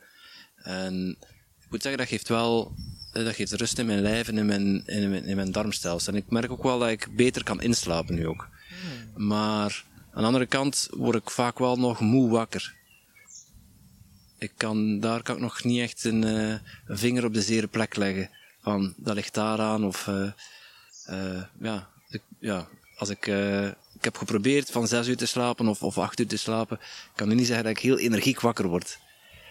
En 0.56 1.16
ik 1.60 1.70
moet 1.70 1.82
zeggen, 1.82 2.00
dat 2.00 2.08
geeft 2.08 2.28
wel 2.28 2.76
dat 3.12 3.34
geeft 3.34 3.52
rust 3.52 3.78
in 3.78 3.86
mijn 3.86 4.02
lijf 4.02 4.28
en 4.28 4.38
in 4.38 4.46
mijn, 4.46 4.86
in 4.86 5.10
mijn, 5.10 5.24
in 5.24 5.36
mijn 5.36 5.52
darmstelsel. 5.52 6.12
En 6.12 6.18
ik 6.18 6.30
merk 6.30 6.50
ook 6.50 6.62
wel 6.62 6.78
dat 6.78 6.88
ik 6.88 7.16
beter 7.16 7.44
kan 7.44 7.62
inslapen 7.62 8.14
nu 8.14 8.26
ook. 8.26 8.48
Maar 9.16 9.84
aan 10.12 10.20
de 10.20 10.26
andere 10.26 10.46
kant 10.46 10.88
word 10.90 11.16
ik 11.16 11.30
vaak 11.30 11.58
wel 11.58 11.76
nog 11.76 12.00
moe 12.00 12.30
wakker. 12.30 12.74
Ik 14.38 14.52
kan, 14.56 15.00
daar 15.00 15.22
kan 15.22 15.34
ik 15.34 15.40
nog 15.40 15.64
niet 15.64 15.80
echt 15.80 16.04
een, 16.04 16.22
uh, 16.22 16.54
een 16.86 16.98
vinger 16.98 17.24
op 17.24 17.34
de 17.34 17.42
zere 17.42 17.66
plek 17.66 17.96
leggen. 17.96 18.30
Van, 18.62 18.94
dat 18.96 19.14
ligt 19.14 19.34
daaraan 19.34 19.84
of... 19.84 20.06
Uh, 20.06 20.30
uh, 21.10 21.42
ja, 21.60 21.88
ik, 22.08 22.22
ja, 22.38 22.68
als 22.96 23.08
ik 23.08 23.26
ik 24.04 24.12
heb 24.12 24.18
geprobeerd 24.18 24.70
van 24.70 24.88
zes 24.88 25.08
uur 25.08 25.16
te 25.16 25.26
slapen 25.26 25.68
of, 25.68 25.82
of 25.82 25.98
acht 25.98 26.20
uur 26.20 26.26
te 26.26 26.36
slapen. 26.36 26.76
Ik 26.80 27.10
kan 27.14 27.28
nu 27.28 27.34
niet 27.34 27.46
zeggen 27.46 27.64
dat 27.64 27.76
ik 27.76 27.82
heel 27.82 27.98
energiek 27.98 28.40
wakker 28.40 28.66
word. 28.66 28.98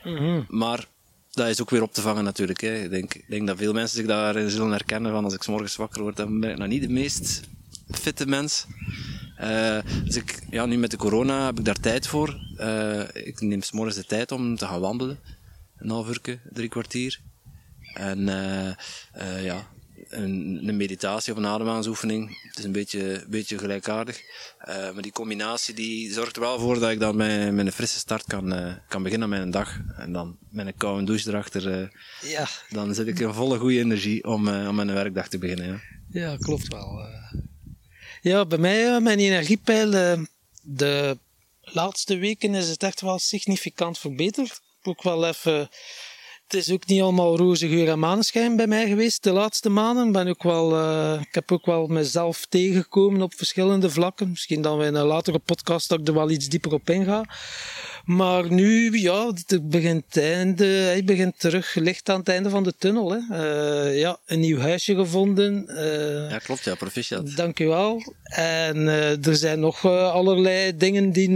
Mhm. 0.04 0.42
Maar 0.48 0.88
dat 1.32 1.48
is 1.48 1.62
ook 1.62 1.70
weer 1.70 1.82
op 1.82 1.94
te 1.94 2.02
vangen 2.02 2.24
natuurlijk. 2.24 2.62
Hè. 2.62 2.84
Ik 2.84 2.90
denk, 2.90 3.13
ik 3.13 3.30
denk 3.30 3.48
dat 3.48 3.58
veel 3.58 3.74
mensen 3.74 3.98
zich 3.98 4.08
daarin 4.08 4.50
zullen 4.50 4.72
herkennen 4.72 5.12
van 5.12 5.24
als 5.24 5.34
ik 5.34 5.44
's 5.44 5.48
morgens 5.48 5.75
wakker 5.75 6.02
word, 6.02 6.16
dan 6.16 6.40
ben 6.40 6.50
ik 6.50 6.58
nog 6.58 6.68
niet 6.68 6.82
de 6.82 6.90
meest 6.90 7.42
fitte 7.92 8.25
mens. 8.25 8.66
Eh, 9.36 9.78
dus 10.04 10.16
ik, 10.16 10.44
ja, 10.50 10.66
nu 10.66 10.78
met 10.78 10.92
de 10.92 10.98
corona 10.98 11.46
heb 11.46 11.60
ik 11.60 11.66
daar 11.66 11.80
tijd 11.80 12.08
voor. 12.08 12.40
Eh, 12.58 13.02
ik 13.13 13.42
neem 13.42 13.62
's 13.62 13.72
morgens 13.72 13.96
de 13.96 14.06
tijd 14.06 14.32
om 14.32 14.56
te 14.56 14.66
gaan 14.66 14.80
wandelen. 14.80 15.20
Een 15.78 15.90
half 15.90 16.08
uur, 16.08 16.40
drie 16.52 16.70
kwartier. 16.70 17.20
En 17.94 18.30
eh, 18.30 19.44
ja, 19.44 19.68
een, 20.10 20.60
een 20.63 20.78
meditatie 20.78 21.34
of 21.34 21.40
een 21.40 21.46
ademhalingsoefening. 21.46 22.42
Het 22.48 22.58
is 22.58 22.63
een 22.63 22.72
beetje, 22.72 23.25
beetje 23.28 23.58
gelijkaardig. 23.58 24.22
Maar 24.66 25.02
die 25.02 25.12
combinatie 25.12 25.74
die 25.74 26.13
zorgt 26.13 26.36
er 26.36 26.42
wel 26.42 26.60
voor 26.60 26.80
dat 26.80 26.92
ik 26.92 27.00
dan 27.00 27.16
met, 27.16 27.52
met 27.52 27.66
een 27.66 27.72
frisse 27.72 28.00
start 28.00 28.24
kan, 28.24 28.78
kan 28.88 29.04
beginnen 29.04 29.30
met 29.30 29.42
een 29.42 29.52
dag. 29.52 29.80
En 29.98 30.12
dan 30.12 30.38
met 30.50 30.68
een 30.68 30.78
koude 30.78 31.06
douche 31.06 31.30
erachter, 31.30 31.92
Ja, 32.22 32.48
dan 32.70 32.94
zit 32.96 33.08
ik 33.08 33.20
in 33.20 33.34
volle 33.34 33.58
goede 33.60 33.80
energie 33.80 34.24
om, 34.24 34.48
om 34.48 34.80
een 34.80 34.94
werkdag 34.94 35.28
te 35.28 35.38
beginnen. 35.38 35.68
Ja. 35.68 35.80
ja 36.10 36.38
klopt 36.38 36.68
wel. 36.68 37.08
Ja, 38.24 38.46
bij 38.46 38.58
mij, 38.58 38.96
eh, 38.96 39.01
mijn 39.01 39.20
energiepeil, 39.20 39.94
eh, 39.94 40.22
de 40.62 41.18
laatste 41.62 42.18
weken 42.18 42.56
is 42.56 42.70
het 42.70 42.84
echt 42.84 43.01
wel 43.01 43.20
significant 43.20 44.00
verbeterd. 44.00 44.62
Ook 44.84 45.03
wel 45.03 45.27
even... 45.27 45.70
Het 46.53 46.67
is 46.67 46.74
ook 46.74 46.86
niet 46.86 47.01
allemaal 47.01 47.38
roze 47.38 47.67
geur 47.67 47.89
en 47.89 48.00
maneschijn 48.00 48.55
bij 48.55 48.67
mij 48.67 48.88
geweest 48.88 49.24
de 49.24 49.31
laatste 49.31 49.69
maanden. 49.69 50.12
Ben 50.12 50.27
ook 50.27 50.43
wel, 50.43 50.75
eh, 50.75 51.22
ik 51.22 51.33
heb 51.36 51.51
ook 51.51 51.65
wel 51.65 51.88
mezelf 51.88 52.45
tegengekomen 52.50 53.22
op 53.22 53.33
verschillende 53.33 53.89
vlakken. 53.89 54.29
Misschien 54.29 54.62
dan 54.62 54.77
we 54.77 54.86
in 54.86 54.95
een 54.95 55.05
latere 55.05 55.39
podcast 55.39 55.89
dat 55.89 56.00
ik 56.00 56.07
er 56.07 56.13
wel 56.13 56.29
iets 56.29 56.48
dieper 56.48 56.74
op 56.74 56.89
inga. 56.89 57.25
Maar 58.05 58.51
nu, 58.51 59.00
ja, 59.00 59.27
het 59.27 59.69
begint, 59.69 60.03
het 60.05 60.24
einde, 60.24 60.65
hij 60.65 61.03
begint 61.03 61.39
terug 61.39 61.75
licht 61.75 62.10
aan 62.10 62.19
het 62.19 62.29
einde 62.29 62.50
van 62.50 62.63
de 62.63 62.74
tunnel. 62.77 63.12
Hè. 63.12 63.19
Eh, 63.31 64.00
ja, 64.00 64.17
een 64.25 64.39
nieuw 64.39 64.60
huisje 64.60 64.95
gevonden. 64.95 65.67
eh, 65.67 66.29
ja, 66.29 66.38
klopt, 66.38 66.63
ja, 66.63 66.75
proficiat. 66.75 67.36
Dank 67.36 67.60
u 67.60 67.67
wel. 67.67 68.13
En 68.24 68.88
er 69.24 69.36
zijn 69.36 69.60
nog 69.60 69.86
allerlei 69.86 70.77
dingen 70.77 71.12
die 71.12 71.29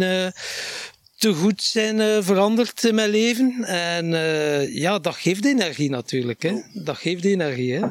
te 1.17 1.33
goed 1.33 1.63
zijn 1.63 2.00
eh, 2.01 2.17
veranderd 2.21 2.83
in 2.83 2.95
mijn 2.95 3.09
leven. 3.09 3.63
En 3.63 4.13
eh, 4.13 4.75
ja, 4.75 5.00
dat 5.00 5.15
geeft 5.15 5.45
energie 5.45 5.89
natuurlijk. 5.89 6.41
Hè. 6.41 6.62
Dat 6.74 6.97
geeft 6.97 7.25
energie. 7.25 7.74
Hè. 7.74 7.86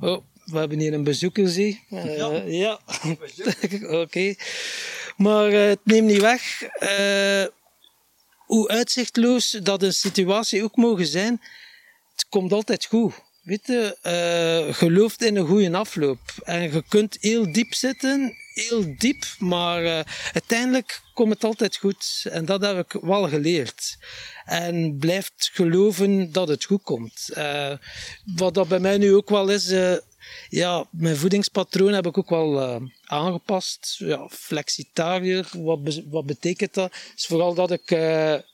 Oh, 0.00 0.24
we 0.44 0.58
hebben 0.58 0.78
hier 0.78 0.92
een 0.92 1.04
bezoeker, 1.04 1.48
zie. 1.48 1.82
Eh, 1.90 2.16
Ja. 2.16 2.42
ja. 2.46 2.80
Oké. 4.02 4.34
Maar 5.16 5.50
het 5.50 5.78
neemt 5.84 6.06
niet 6.06 6.20
weg. 6.20 6.62
hoe 8.46 8.68
uitzichtloos 8.68 9.50
dat 9.50 9.82
een 9.82 9.94
situatie 9.94 10.62
ook 10.62 10.76
mogen 10.76 11.06
zijn, 11.06 11.40
het 12.12 12.26
komt 12.28 12.52
altijd 12.52 12.84
goed. 12.84 13.14
Weet 13.42 13.66
je, 13.66 13.96
gelooft 14.72 15.22
in 15.22 15.36
een 15.36 15.46
goede 15.46 15.76
afloop. 15.76 16.20
En 16.44 16.62
je 16.62 16.82
kunt 16.88 17.16
heel 17.20 17.52
diep 17.52 17.74
zitten, 17.74 18.34
heel 18.54 18.94
diep, 18.98 19.24
maar 19.38 19.84
eh, 19.84 20.00
uiteindelijk 20.32 21.02
komt 21.14 21.32
het 21.32 21.44
altijd 21.44 21.76
goed. 21.76 22.24
En 22.30 22.44
dat 22.44 22.62
heb 22.62 22.78
ik 22.78 23.00
wel 23.02 23.28
geleerd. 23.28 23.96
En 24.44 24.96
blijft 24.98 25.50
geloven 25.52 26.32
dat 26.32 26.48
het 26.48 26.64
goed 26.64 26.82
komt. 26.82 27.30
Eh, 27.32 27.72
wat 28.36 28.54
dat 28.54 28.68
bij 28.68 28.78
mij 28.78 28.98
nu 28.98 29.14
ook 29.14 29.28
wel 29.28 29.48
is, 29.48 29.70
eh, 29.70 29.96
ja, 30.48 30.86
mijn 30.90 31.16
voedingspatroon 31.16 31.92
heb 31.92 32.06
ik 32.06 32.18
ook 32.18 32.30
wel 32.30 32.80
aangepast. 33.04 33.94
Ja, 33.98 34.28
flexitariër, 34.30 35.48
wat, 35.52 36.00
wat 36.10 36.26
betekent 36.26 36.74
dat? 36.74 36.92
is 37.16 37.26
vooral 37.26 37.54
dat 37.54 37.70
ik 37.70 37.96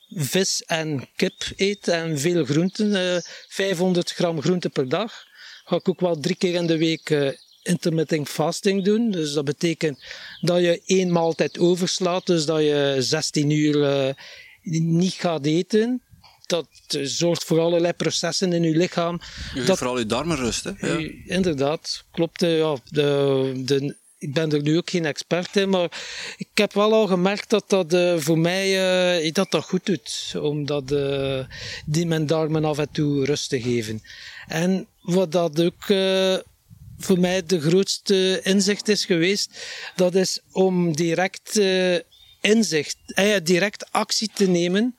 vis 0.08 0.62
en 0.62 1.08
kip 1.16 1.52
eet 1.56 1.88
en 1.88 2.18
veel 2.18 2.44
groenten. 2.44 3.14
eh 3.14 3.22
500 3.48 4.10
gram 4.10 4.42
groenten 4.42 4.70
per 4.70 4.88
dag. 4.88 5.24
Ga 5.64 5.76
ik 5.76 5.88
ook 5.88 6.00
wel 6.00 6.20
drie 6.20 6.36
keer 6.36 6.54
in 6.54 6.66
de 6.66 6.78
week 6.78 7.36
intermittent 7.70 8.28
fasting 8.28 8.84
doen. 8.84 9.10
Dus 9.10 9.32
dat 9.32 9.44
betekent 9.44 9.98
dat 10.40 10.60
je 10.60 10.82
één 10.86 11.12
maaltijd 11.12 11.58
overslaat. 11.58 12.26
Dus 12.26 12.44
dat 12.46 12.60
je 12.60 12.96
16 12.98 13.50
uur 13.50 13.82
eh, 13.84 14.14
niet 14.82 15.12
gaat 15.12 15.46
eten. 15.46 16.02
Dat 16.46 16.66
eh, 16.88 17.00
zorgt 17.04 17.44
voor 17.44 17.60
allerlei 17.60 17.92
processen 17.92 18.52
in 18.52 18.62
je 18.62 18.76
lichaam. 18.76 19.20
Je 19.54 19.62
Dat 19.64 19.78
vooral 19.78 19.98
je 19.98 20.06
darmen 20.06 20.36
rust. 20.36 20.64
Hè? 20.64 20.70
Ja. 20.70 20.96
eh, 20.98 21.10
Inderdaad, 21.26 22.04
klopt. 22.12 22.40
Ja, 22.40 22.76
de, 22.88 23.52
de, 23.64 23.96
ik 24.18 24.32
ben 24.34 24.52
er 24.52 24.62
nu 24.62 24.76
ook 24.76 24.90
geen 24.90 25.04
expert 25.04 25.56
in, 25.56 25.68
maar 25.68 25.88
ik 26.36 26.48
heb 26.54 26.72
wel 26.72 26.92
al 26.92 27.06
gemerkt 27.06 27.50
dat 27.50 27.64
dat 27.68 27.96
voor 28.22 28.38
mij 28.38 28.66
eh, 29.22 29.32
dat 29.32 29.50
dat 29.50 29.64
goed 29.64 29.86
doet. 29.86 30.34
Omdat 30.40 30.88
die 31.86 32.06
mijn 32.06 32.26
darmen 32.26 32.64
af 32.64 32.78
en 32.78 32.88
toe 32.92 33.24
rust 33.24 33.48
te 33.48 33.60
geven. 33.60 34.02
En 34.48 34.86
wat 35.02 35.32
dat 35.32 35.60
ook 35.60 35.84
voor 37.00 37.18
mij 37.20 37.42
de 37.46 37.60
grootste 37.60 38.40
inzicht 38.42 38.88
is 38.88 39.04
geweest, 39.04 39.66
dat 39.96 40.14
is 40.14 40.40
om 40.52 40.96
direct 40.96 41.58
eh, 41.58 41.94
inzicht, 42.40 42.96
eh, 43.06 43.30
ja, 43.30 43.38
direct 43.40 43.92
actie 43.92 44.30
te 44.34 44.48
nemen 44.48 44.94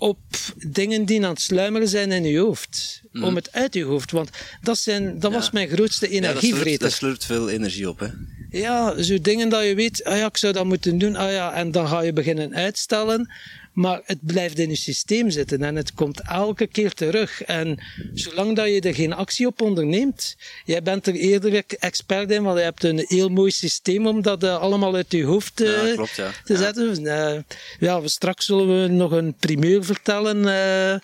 op 0.00 0.18
dingen 0.56 1.04
die 1.04 1.24
aan 1.24 1.30
het 1.30 1.40
sluimeren 1.40 1.88
zijn 1.88 2.12
in 2.12 2.24
je 2.24 2.38
hoofd. 2.38 3.00
Om 3.12 3.34
het 3.34 3.52
uit 3.52 3.74
je 3.74 3.84
hoofd. 3.84 4.10
Want 4.10 4.30
dat, 4.62 4.78
zijn, 4.78 5.18
dat 5.18 5.32
was 5.32 5.50
mijn 5.50 5.68
grootste 5.68 6.06
Ja, 6.10 6.16
energievreter. 6.16 6.78
dat 6.80 6.92
slurpt 6.92 7.24
veel 7.24 7.50
energie 7.50 7.88
op. 7.88 7.98
Hè? 7.98 8.08
Ja, 8.50 9.02
zo 9.02 9.20
dingen 9.20 9.48
dat 9.48 9.64
je 9.64 9.74
weet, 9.74 10.04
ah 10.04 10.16
ja, 10.16 10.26
ik 10.26 10.36
zou 10.36 10.52
dat 10.52 10.64
moeten 10.64 10.98
doen, 10.98 11.16
ah 11.16 11.32
ja, 11.32 11.52
en 11.54 11.70
dan 11.70 11.88
ga 11.88 12.00
je 12.00 12.12
beginnen 12.12 12.54
uitstellen. 12.54 13.32
Maar 13.72 14.00
het 14.04 14.18
blijft 14.26 14.58
in 14.58 14.68
je 14.68 14.74
systeem 14.76 15.30
zitten 15.30 15.62
en 15.62 15.76
het 15.76 15.94
komt 15.94 16.20
elke 16.28 16.66
keer 16.66 16.92
terug. 16.92 17.42
En 17.42 17.78
zolang 18.14 18.56
dat 18.56 18.66
je 18.66 18.80
er 18.80 18.94
geen 18.94 19.12
actie 19.12 19.46
op 19.46 19.60
onderneemt, 19.60 20.36
jij 20.64 20.82
bent 20.82 21.06
er 21.06 21.14
eerder 21.14 21.62
expert 21.78 22.30
in, 22.30 22.42
want 22.42 22.58
je 22.58 22.64
hebt 22.64 22.84
een 22.84 23.04
heel 23.08 23.28
mooi 23.28 23.50
systeem 23.50 24.06
om 24.06 24.22
dat 24.22 24.42
eh, 24.44 24.58
allemaal 24.60 24.94
uit 24.94 25.12
je 25.12 25.24
hoofd 25.24 25.60
eh, 25.60 25.86
Ja, 25.88 25.94
klopt, 25.94 26.16
ja. 26.16 26.30
te 26.44 26.52
Ja. 26.52 26.58
zetten. 26.58 27.06
Eh, 27.06 27.38
ja, 27.78 28.00
we- 28.02 28.08
straks 28.08 28.46
zullen 28.46 28.82
we 28.82 28.88
nog 28.88 29.12
een 29.12 29.34
primeur 29.34 29.84
vertellen, 29.84 30.36
eh, 30.48 30.98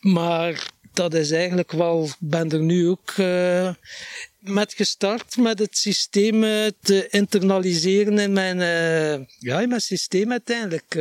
maar 0.00 0.66
dat 0.92 1.14
is 1.14 1.30
eigenlijk 1.30 1.72
wel, 1.72 2.04
ik 2.04 2.14
ben 2.18 2.50
er 2.50 2.60
nu 2.62 2.88
ook 2.88 3.12
eh, 3.16 3.70
met 4.38 4.72
gestart 4.74 5.36
met 5.36 5.58
het 5.58 5.76
systeem 5.78 6.44
eh, 6.44 6.66
te 6.82 7.06
internaliseren 7.10 8.18
in 8.18 8.32
mijn, 8.32 8.60
eh, 8.60 9.26
ja, 9.38 9.60
in 9.60 9.68
mijn 9.68 9.80
systeem 9.80 10.30
uiteindelijk. 10.30 10.94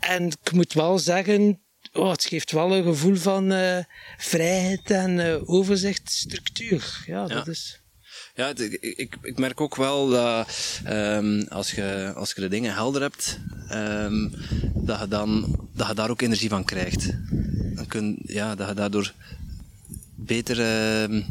En 0.00 0.26
ik 0.26 0.52
moet 0.52 0.72
wel 0.72 0.98
zeggen, 0.98 1.60
oh, 1.92 2.10
het 2.10 2.24
geeft 2.24 2.52
wel 2.52 2.76
een 2.76 2.82
gevoel 2.84 3.16
van 3.16 3.52
eh, 3.52 3.78
vrijheid 4.18 4.90
en 4.90 5.20
eh, 5.20 5.48
overzicht, 5.50 6.10
structuur. 6.10 7.02
Ja, 7.06 7.26
dat 7.26 7.46
is... 7.48 7.80
Ja, 8.34 8.46
het- 8.46 8.78
ik, 8.80 9.16
ik, 9.22 9.38
merk 9.38 9.60
ook 9.60 9.76
wel 9.76 10.08
dat 10.08 10.48
ehm, 10.84 11.42
als, 11.48 11.70
je, 11.70 12.12
als 12.16 12.32
je 12.32 12.40
de 12.40 12.48
dingen 12.48 12.74
helder 12.74 13.00
hebt, 13.02 13.38
ehm, 13.68 14.28
dat, 14.74 15.00
je 15.00 15.08
dan, 15.08 15.56
dat 15.74 15.86
je 15.88 15.94
daar 15.94 16.10
ook 16.10 16.20
energie 16.20 16.48
van 16.48 16.64
krijgt. 16.64 17.10
Dan 17.74 17.86
kun, 17.86 18.18
ja, 18.22 18.54
dat 18.54 18.68
je 18.68 18.74
daardoor 18.74 19.12
beter, 20.14 20.60
ehm, 20.60 21.22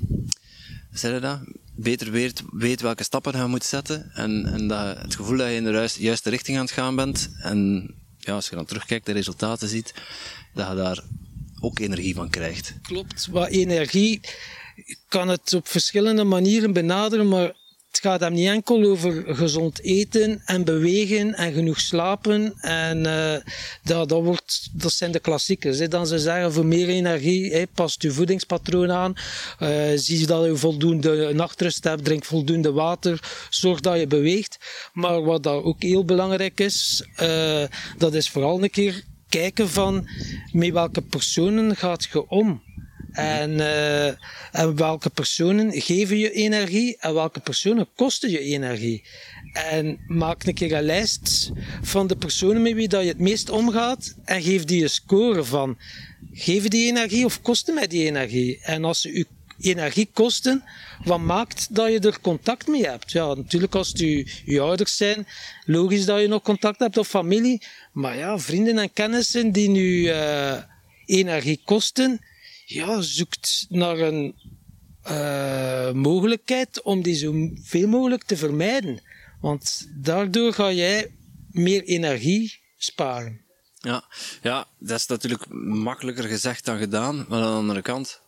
zeg 0.92 1.14
je 1.14 1.20
dat? 1.20 1.40
beter 1.76 2.12
weet, 2.12 2.44
weet 2.52 2.82
welke 2.82 3.04
stappen 3.04 3.38
je 3.38 3.46
moet 3.46 3.64
zetten 3.64 4.12
en, 4.14 4.46
en 4.46 4.68
dat 4.68 4.98
het 4.98 5.16
gevoel 5.16 5.38
dat 5.38 5.48
je 5.48 5.56
in 5.56 5.64
de 5.64 5.72
juiste, 5.72 6.02
juiste 6.02 6.30
richting 6.30 6.58
aan 6.58 6.64
het 6.64 6.74
gaan 6.74 6.96
bent. 6.96 7.30
En 7.42 7.90
ja, 8.20 8.34
als 8.34 8.50
je 8.50 8.56
dan 8.56 8.66
terugkijkt, 8.66 9.06
de 9.06 9.12
resultaten 9.12 9.68
ziet, 9.68 9.94
dat 10.54 10.68
je 10.68 10.76
daar 10.76 11.04
ook 11.60 11.80
energie 11.80 12.16
van 12.16 12.30
krijgt. 12.30 12.74
Klopt. 12.82 13.28
Wat 13.32 13.50
energie 13.50 14.22
kan 15.08 15.28
het 15.28 15.54
op 15.54 15.68
verschillende 15.68 16.24
manieren 16.24 16.74
benaderen, 16.74 17.28
maar 17.28 17.54
het 17.92 18.00
gaat 18.00 18.20
hem 18.20 18.34
niet 18.34 18.48
enkel 18.48 18.84
over 18.84 19.36
gezond 19.36 19.82
eten 19.82 20.42
en 20.46 20.64
bewegen 20.64 21.34
en 21.34 21.54
genoeg 21.54 21.80
slapen. 21.80 22.54
En 22.60 23.06
eh, 23.06 23.42
dat, 23.84 24.10
dat, 24.10 24.24
wordt, 24.24 24.70
dat 24.74 24.92
zijn 24.92 25.12
de 25.12 25.20
klassiekers. 25.20 25.80
Hè. 25.80 25.88
Dan 25.88 26.08
ze 26.08 26.20
zeggen 26.20 26.54
voor 26.54 26.66
meer 26.66 26.88
energie, 26.90 27.54
hè, 27.54 27.68
past 27.68 28.02
je 28.02 28.12
voedingspatroon 28.12 28.92
aan. 28.92 29.14
eh, 29.60 29.70
zie 29.96 30.28
dat 30.28 30.46
je 30.46 30.56
voldoende 30.56 31.34
nachtrust 31.34 31.84
hebt, 31.84 32.06
drink 32.06 32.26
voldoende 32.26 32.72
water, 32.72 33.48
zorg 33.50 33.80
dat 33.80 34.00
je 34.00 34.08
beweegt. 34.08 34.58
Maar 34.94 35.24
wat 35.24 35.44
dat 35.44 35.64
ook 35.64 35.82
heel 35.82 36.06
belangrijk 36.06 36.60
is, 36.60 37.08
eh, 37.16 37.64
dat 37.98 38.14
is 38.14 38.30
vooral 38.30 38.64
een 38.64 38.70
keer 38.70 39.04
kijken 39.30 39.70
van 39.70 40.08
met 40.52 40.72
welke 40.72 41.02
personen 41.02 41.76
gaat 41.76 42.08
je 42.12 42.30
om. 42.30 42.62
En, 43.12 43.60
eh, 43.60 44.08
en 44.52 44.76
welke 44.76 45.10
personen 45.10 45.82
geven 45.82 46.18
je 46.18 46.32
energie 46.32 46.98
en 47.00 47.14
welke 47.14 47.40
personen 47.40 47.88
kosten 47.96 48.30
je 48.30 48.40
energie. 48.40 49.04
En 49.54 50.00
maak 50.08 50.44
een 50.44 50.54
keer 50.54 50.74
een 50.74 50.84
lijst 50.84 51.52
van 51.82 52.08
de 52.08 52.16
personen 52.16 52.62
met 52.62 52.74
wie 52.74 52.88
dat 52.88 53.02
je 53.02 53.08
het 53.08 53.20
meest 53.20 53.50
omgaat 53.50 54.16
en 54.26 54.42
geef 54.42 54.64
die 54.64 54.84
een 54.84 54.90
score 54.90 55.44
van 55.44 55.78
geven 56.34 56.70
die 56.70 56.88
energie 56.88 57.26
of 57.26 57.42
kosten 57.42 57.74
mij 57.74 57.88
die 57.88 58.06
energie. 58.06 58.60
En 58.62 58.84
als 58.84 59.02
ze 59.02 59.12
u 59.12 59.26
energiekosten, 59.60 60.64
wat 61.04 61.20
maakt 61.20 61.76
dat 61.76 61.92
je 61.92 62.00
er 62.00 62.22
contact 62.22 62.68
mee 62.68 62.86
hebt? 62.86 63.12
Ja, 63.12 63.34
natuurlijk 63.34 63.76
als 63.76 63.88
het 63.88 64.00
je, 64.00 64.32
je 64.46 64.60
ouders 64.60 64.98
zijn, 64.98 65.28
logisch 65.66 66.06
dat 66.06 66.22
je 66.22 66.28
nog 66.28 66.42
contact 66.42 66.80
hebt 66.80 66.98
of 66.98 67.08
familie. 67.08 67.62
Maar 67.92 68.18
ja, 68.18 68.40
vrienden 68.40 68.78
en 68.78 68.94
kennissen 68.94 69.52
die 69.52 69.70
nu 69.70 70.00
uh, 70.00 70.58
energie 71.06 71.62
kosten, 71.66 72.20
ja, 72.70 73.02
zoekt 73.02 73.66
naar 73.70 74.00
een 74.00 74.36
uh, 75.10 75.92
mogelijkheid 75.92 76.82
om 76.82 77.02
die 77.02 77.16
zo 77.16 77.50
veel 77.64 77.88
mogelijk 77.88 78.24
te 78.24 78.38
vermijden. 78.38 79.02
Want 79.42 79.88
daardoor 79.96 80.54
ga 80.54 80.72
jij 80.72 81.12
meer 81.52 81.84
energie 81.84 82.60
sparen. 82.78 83.42
Ja, 83.80 84.04
ja, 84.42 84.68
dat 84.78 85.00
is 85.00 85.06
natuurlijk 85.06 85.50
makkelijker 85.64 86.24
gezegd 86.24 86.66
dan 86.66 86.78
gedaan. 86.78 87.26
Maar 87.28 87.42
aan 87.42 87.52
de 87.52 87.60
andere 87.60 87.82
kant 87.82 88.22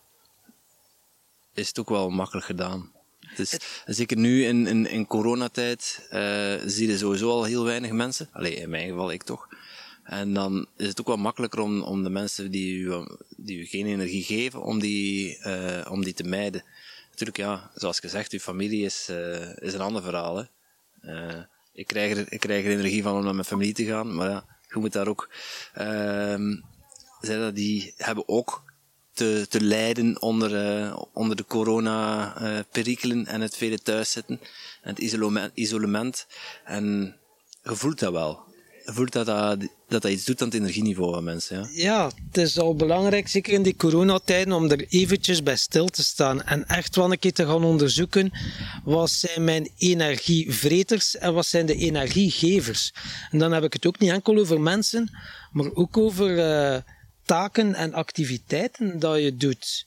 is 1.54 1.68
het 1.68 1.80
ook 1.80 1.90
wel 1.90 2.10
makkelijk 2.10 2.46
gedaan. 2.46 2.92
Dus, 3.36 3.58
zeker 3.86 4.18
nu 4.18 4.46
in, 4.46 4.68
in, 4.68 4.86
in 4.86 5.08
coronatijd 5.08 6.08
uh, 6.12 6.54
zie 6.66 6.88
je 6.88 6.98
sowieso 6.98 7.30
al 7.30 7.44
heel 7.44 7.64
weinig 7.64 7.92
mensen. 7.92 8.30
Alleen 8.32 8.58
in 8.58 8.70
mijn 8.70 8.90
geval 8.90 9.12
ik 9.12 9.24
toch. 9.24 9.48
En 10.12 10.34
dan 10.34 10.68
is 10.78 10.88
het 10.88 11.00
ook 11.00 11.08
wel 11.08 11.18
makkelijker 11.18 11.60
om, 11.60 11.82
om 11.82 12.04
de 12.04 12.10
mensen 12.10 12.52
die 12.52 12.76
u, 12.76 13.06
die 13.38 13.58
u 13.58 13.66
geen 13.66 13.86
energie 13.86 14.24
geven, 14.24 14.62
om 14.62 14.80
die, 14.80 15.38
uh, 15.46 15.86
om 15.90 16.04
die 16.04 16.14
te 16.14 16.24
mijden. 16.24 16.64
Natuurlijk, 17.10 17.38
ja, 17.38 17.72
zoals 17.76 18.00
gezegd, 18.00 18.32
uw 18.32 18.40
familie 18.40 18.86
is, 18.86 19.08
uh, 19.12 19.58
is 19.58 19.74
een 19.74 19.82
ander 19.82 20.02
verhaal. 20.02 20.48
Uh, 21.02 21.42
ik, 21.74 21.88
krijg 21.88 22.18
er, 22.18 22.26
ik 22.30 22.40
krijg 22.40 22.66
er 22.66 22.72
energie 22.72 23.04
van 23.04 23.16
om 23.16 23.24
naar 23.24 23.34
mijn 23.34 23.46
familie 23.46 23.74
te 23.74 23.86
gaan, 23.86 24.16
maar 24.16 24.30
ja, 24.30 24.46
je 24.68 24.80
moet 24.80 24.94
daar 24.94 25.08
ook... 25.08 25.30
Uh, 25.78 26.58
dat 27.22 27.56
die 27.56 27.94
hebben 27.98 28.28
ook 28.28 28.64
te, 29.14 29.46
te 29.50 29.62
lijden 29.62 30.22
onder, 30.22 30.52
onder 31.14 31.36
de 31.36 31.46
corona-perikelen 31.46 33.26
en 33.26 33.42
het 33.42 33.58
vele 33.58 33.80
thuiszitten 33.80 34.40
en 34.82 34.90
het 34.90 35.00
isolement. 35.00 35.52
isolement. 35.54 36.28
En 36.64 37.16
je 37.64 37.76
voelt 37.76 38.00
dat 38.00 38.12
wel 38.12 38.50
voelt 38.94 39.12
dat 39.12 39.26
dat, 39.88 40.06
iets 40.06 40.26
doet 40.26 40.42
aan 40.42 40.48
het 40.48 40.58
energieniveau 40.58 41.14
van 41.14 41.24
mensen. 41.24 41.58
Ja? 41.58 41.68
ja, 41.72 42.12
het 42.28 42.38
is 42.38 42.60
al 42.60 42.76
belangrijk, 42.76 43.28
zeker 43.28 43.54
in 43.54 43.64
die 43.64 43.76
coronatijden, 43.76 44.54
om 44.54 44.70
er 44.72 44.86
eventjes 44.88 45.44
bij 45.44 45.56
stil 45.56 45.88
te 45.88 46.04
staan 46.04 46.44
en 46.44 46.68
echt 46.68 46.96
wel 46.96 47.12
een 47.12 47.20
keer 47.20 47.34
te 47.34 47.46
gaan 47.46 47.64
onderzoeken 47.64 48.32
wat 48.84 49.10
zijn 49.10 49.44
mijn 49.44 49.70
energievreters 49.78 51.18
en 51.18 51.34
wat 51.34 51.46
zijn 51.46 51.66
de 51.66 51.76
energiegevers. 51.76 52.94
En 53.32 53.40
dan 53.40 53.52
heb 53.52 53.64
ik 53.64 53.74
het 53.74 53.86
ook 53.86 54.00
niet 54.00 54.12
enkel 54.12 54.38
over 54.38 54.62
mensen, 54.62 55.18
maar 55.52 55.74
ook 55.74 55.98
over 55.98 56.30
uh, 56.38 56.78
taken 57.26 57.76
en 57.76 57.94
activiteiten 57.94 59.00
dat 59.00 59.20
je 59.22 59.36
doet. 59.36 59.86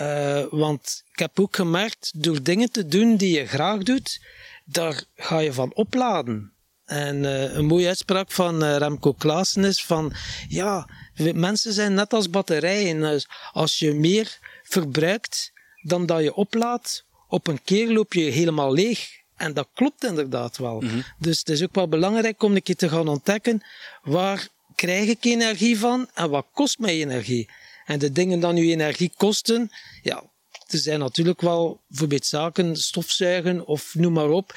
Uh, 0.00 0.44
want 0.50 1.04
ik 1.12 1.18
heb 1.18 1.40
ook 1.40 1.56
gemerkt, 1.56 2.12
door 2.14 2.42
dingen 2.42 2.70
te 2.70 2.86
doen 2.86 3.16
die 3.16 3.38
je 3.38 3.46
graag 3.46 3.82
doet, 3.82 4.20
daar 4.64 5.02
ga 5.16 5.38
je 5.38 5.52
van 5.52 5.74
opladen. 5.74 6.53
En 6.84 7.16
uh, 7.16 7.54
een 7.54 7.66
mooie 7.66 7.86
uitspraak 7.86 8.32
van 8.32 8.62
uh, 8.62 8.76
Remco 8.76 9.12
Klaassen 9.12 9.64
is 9.64 9.84
van, 9.84 10.12
ja, 10.48 10.88
mensen 11.34 11.72
zijn 11.72 11.94
net 11.94 12.12
als 12.12 12.30
batterijen. 12.30 13.00
Dus 13.00 13.28
als 13.52 13.78
je 13.78 13.94
meer 13.94 14.38
verbruikt 14.62 15.52
dan 15.82 16.06
dat 16.06 16.22
je 16.22 16.34
oplaadt, 16.34 17.04
op 17.28 17.46
een 17.46 17.62
keer 17.62 17.92
loop 17.92 18.12
je 18.12 18.20
helemaal 18.20 18.72
leeg. 18.72 19.08
En 19.36 19.52
dat 19.52 19.68
klopt 19.74 20.04
inderdaad 20.04 20.56
wel. 20.56 20.80
Mm 20.80 20.88
-hmm. 20.88 21.04
Dus 21.18 21.38
het 21.38 21.48
is 21.48 21.62
ook 21.62 21.74
wel 21.74 21.88
belangrijk 21.88 22.42
om 22.42 22.54
een 22.54 22.62
keer 22.62 22.76
te 22.76 22.88
gaan 22.88 23.08
ontdekken, 23.08 23.62
waar 24.02 24.48
krijg 24.74 25.08
ik 25.08 25.24
energie 25.24 25.78
van 25.78 26.08
en 26.14 26.30
wat 26.30 26.46
kost 26.52 26.78
mij 26.78 26.94
energie? 26.94 27.50
En 27.84 27.98
de 27.98 28.12
dingen 28.12 28.40
die 28.40 28.52
nu 28.52 28.70
energie 28.70 29.12
kosten, 29.16 29.70
ja, 30.02 30.22
er 30.66 30.78
zijn 30.78 30.98
natuurlijk 30.98 31.40
wel 31.40 31.80
bijvoorbeeld 31.88 32.26
zaken, 32.26 32.76
stofzuigen 32.76 33.66
of 33.66 33.94
noem 33.94 34.12
maar 34.12 34.28
op, 34.30 34.54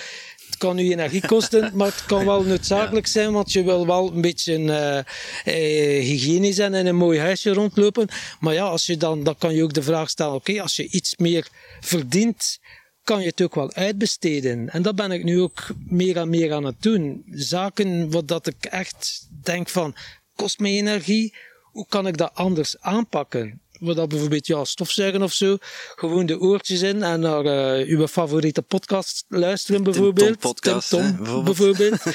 het 0.58 0.66
kan 0.68 0.80
u 0.80 0.92
energie 0.92 1.28
kosten, 1.28 1.72
maar 1.78 1.88
het 1.88 2.06
kan 2.06 2.26
wel 2.26 2.44
noodzakelijk 2.44 3.08
zijn, 3.08 3.32
want 3.32 3.52
je 3.52 3.64
wil 3.64 3.88
wel 3.88 4.12
een 4.14 4.22
beetje 4.22 4.60
uh, 4.60 4.98
uh, 4.98 6.04
hygiënisch 6.04 6.56
zijn 6.56 6.74
en 6.74 6.86
een 6.86 6.96
mooi 6.96 7.20
huisje 7.20 7.54
rondlopen. 7.54 8.08
Maar 8.39 8.54
ja, 8.54 8.63
als 8.63 8.86
je 8.86 8.98
dan, 8.98 9.24
dan 9.24 9.36
kan 9.38 9.56
je 9.56 9.63
ook 9.63 9.74
de 9.74 9.82
vraag 9.82 10.10
stellen, 10.10 10.34
oké, 10.34 10.50
okay, 10.50 10.62
als 10.62 10.76
je 10.76 10.88
iets 10.89 11.15
meer 11.17 11.48
verdient, 11.80 12.60
kan 13.04 13.22
je 13.22 13.28
het 13.28 13.41
ook 13.41 13.56
wel 13.56 13.74
uitbesteden. 13.74 14.70
En 14.70 14.82
dat 14.82 14.96
ben 14.96 15.12
ik 15.12 15.24
nu 15.24 15.41
ook 15.41 15.67
meer 15.88 16.17
en 16.17 16.30
meer 16.30 16.54
aan 16.54 16.65
het 16.65 16.82
doen. 16.82 17.24
Zaken 17.32 18.12
wat 18.12 18.28
dat 18.28 18.48
ik 18.48 18.65
echt 18.65 19.28
denk 19.43 19.70
van, 19.70 19.96
kost 20.36 20.60
mij 20.60 20.72
energie, 20.72 21.34
hoe 21.63 21.86
kan 21.89 22.08
ik 22.08 22.17
dat 22.17 22.32
anders 22.34 22.80
aanpakken? 22.80 23.62
Wat 23.80 23.96
dat 23.96 24.10
bijvoorbeeld 24.10 24.48
ja, 24.48 24.63
stofzuigen 24.63 25.22
of 25.22 25.34
zo, 25.34 25.58
gewoon 25.96 26.26
de 26.26 26.40
oortjes 26.40 26.82
in 26.82 27.04
en 27.04 27.20
naar 27.20 27.46
uh, 27.46 27.88
uw 27.88 28.08
favoriete 28.08 28.62
podcast 28.62 29.26
luisteren 29.28 29.84
bijvoorbeeld. 29.84 30.28
Tim 30.28 30.40
Tom 30.40 30.52
podcast, 30.52 30.90
Tim 30.90 31.18
Tom, 31.18 31.26
hè, 31.26 31.44
bijvoorbeeld. 31.44 32.06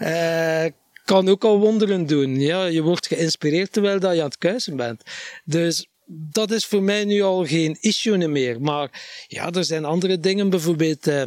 uh, 0.00 0.64
kan 1.04 1.28
ook 1.28 1.44
al 1.44 1.58
wonderen 1.58 2.06
doen. 2.06 2.40
Ja, 2.40 2.64
je 2.64 2.82
wordt 2.82 3.06
geïnspireerd 3.06 3.72
terwijl 3.72 4.00
dat 4.00 4.14
je 4.14 4.18
aan 4.18 4.26
het 4.26 4.38
kuisen 4.38 4.76
bent. 4.76 5.02
Dus 5.44 5.86
dat 6.06 6.50
is 6.50 6.64
voor 6.64 6.82
mij 6.82 7.04
nu 7.04 7.22
al 7.22 7.46
geen 7.46 7.76
issue 7.80 8.28
meer. 8.28 8.60
Maar 8.60 9.02
ja, 9.28 9.50
er 9.50 9.64
zijn 9.64 9.84
andere 9.84 10.18
dingen, 10.18 10.50
bijvoorbeeld 10.50 11.06
uh, 11.06 11.22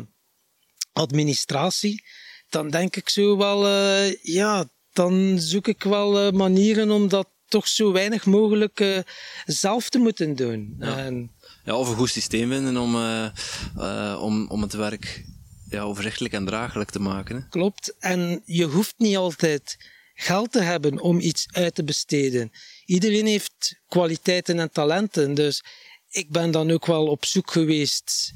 administratie. 0.94 2.04
Dan 2.50 2.70
denk 2.70 2.96
ik 2.96 3.10
zo 3.10 3.38
wel, 3.38 3.68
ja, 4.22 4.70
dan 4.94 5.40
zoek 5.40 5.68
ik 5.68 5.84
wel 5.84 6.32
manieren 6.32 6.92
om 6.92 7.08
dat 7.08 7.28
toch 7.56 7.68
zo 7.68 7.92
weinig 7.92 8.26
mogelijk 8.26 8.80
uh, 8.80 8.98
zelf 9.46 9.90
te 9.90 9.98
moeten 9.98 10.36
doen. 10.36 10.76
Ja. 10.80 10.98
En, 10.98 11.32
ja, 11.64 11.76
of 11.76 11.90
een 11.90 11.96
goed 11.96 12.10
systeem 12.10 12.50
vinden 12.50 12.78
om, 12.78 12.96
uh, 12.96 13.26
uh, 13.78 14.20
om, 14.22 14.48
om 14.50 14.62
het 14.62 14.74
werk 14.74 15.26
ja, 15.70 15.82
overzichtelijk 15.82 16.34
en 16.34 16.46
draaglijk 16.46 16.90
te 16.90 17.00
maken. 17.00 17.48
Klopt. 17.50 17.96
En 18.00 18.42
je 18.46 18.66
hoeft 18.66 18.94
niet 18.98 19.16
altijd 19.16 19.78
geld 20.14 20.52
te 20.52 20.62
hebben 20.62 21.00
om 21.00 21.20
iets 21.20 21.48
uit 21.52 21.76
te 21.76 21.84
besteden. 21.84 22.52
Iedereen 22.86 23.26
heeft 23.26 23.82
kwaliteiten 23.88 24.60
en 24.60 24.72
talenten. 24.72 25.34
Dus 25.34 25.64
ik 26.10 26.32
ben 26.32 26.52
dan 26.52 26.72
ook 26.72 26.86
wel 26.86 27.08
op 27.08 27.26
zoek 27.26 27.52
geweest 27.52 28.34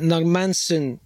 naar 0.00 0.26
mensen 0.26 1.00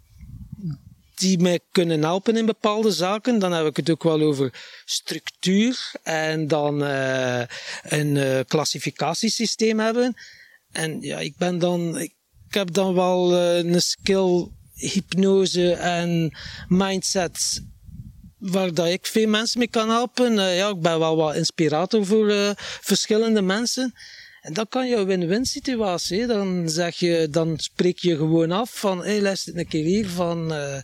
die 1.16 1.38
mij 1.38 1.60
kunnen 1.72 2.02
helpen 2.02 2.36
in 2.36 2.46
bepaalde 2.46 2.90
zaken. 2.90 3.38
Dan 3.38 3.52
heb 3.52 3.66
ik 3.66 3.76
het 3.76 3.90
ook 3.90 4.02
wel 4.02 4.20
over 4.20 4.52
structuur 4.84 5.92
en 6.02 6.48
dan 6.48 6.82
uh, 6.82 7.42
een 7.82 8.14
uh, 8.14 8.40
klassificatiesysteem 8.46 9.80
hebben. 9.80 10.14
En 10.72 11.00
ja, 11.00 11.18
ik 11.18 11.36
ben 11.36 11.58
dan, 11.58 11.98
ik 11.98 12.14
heb 12.48 12.72
dan 12.72 12.94
wel 12.94 13.32
uh, 13.32 13.56
een 13.56 13.82
skill 13.82 14.48
hypnose 14.74 15.72
en 15.72 16.36
mindset 16.68 17.62
waar 18.38 18.88
ik 18.88 19.06
veel 19.06 19.28
mensen 19.28 19.58
mee 19.58 19.68
kan 19.68 19.88
helpen. 19.88 20.34
ja, 20.34 20.68
ik 20.68 20.80
ben 20.80 20.98
wel 20.98 21.16
wat 21.16 21.34
inspirator 21.34 22.06
voor 22.06 22.54
verschillende 22.80 23.42
mensen. 23.42 23.94
En 24.46 24.52
dat 24.52 24.68
kan 24.68 24.88
je 24.88 24.96
een 24.96 25.06
win-win 25.06 25.44
situatie. 25.44 26.26
Dan 26.26 26.68
zeg 26.68 26.96
je, 26.96 27.28
dan 27.30 27.58
spreek 27.58 27.98
je 27.98 28.16
gewoon 28.16 28.50
af 28.50 28.78
van, 28.78 28.98
hé, 28.98 29.10
hey, 29.10 29.20
luister 29.20 29.56
een 29.56 29.68
keer 29.68 29.84
hier 29.84 30.08
van, 30.08 30.52
uh, 30.52 30.80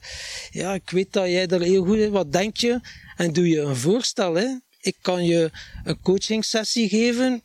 ja, 0.50 0.74
ik 0.74 0.90
weet 0.90 1.12
dat 1.12 1.26
jij 1.26 1.46
er 1.46 1.60
heel 1.60 1.84
goed 1.84 1.96
in, 1.96 2.10
wat 2.10 2.32
denk 2.32 2.56
je? 2.56 2.80
En 3.16 3.32
doe 3.32 3.48
je 3.48 3.60
een 3.60 3.76
voorstel, 3.76 4.34
hè. 4.34 4.46
Ik 4.80 4.96
kan 5.00 5.24
je 5.24 5.50
een 5.84 6.00
coaching 6.00 6.44
sessie 6.44 6.88
geven, 6.88 7.42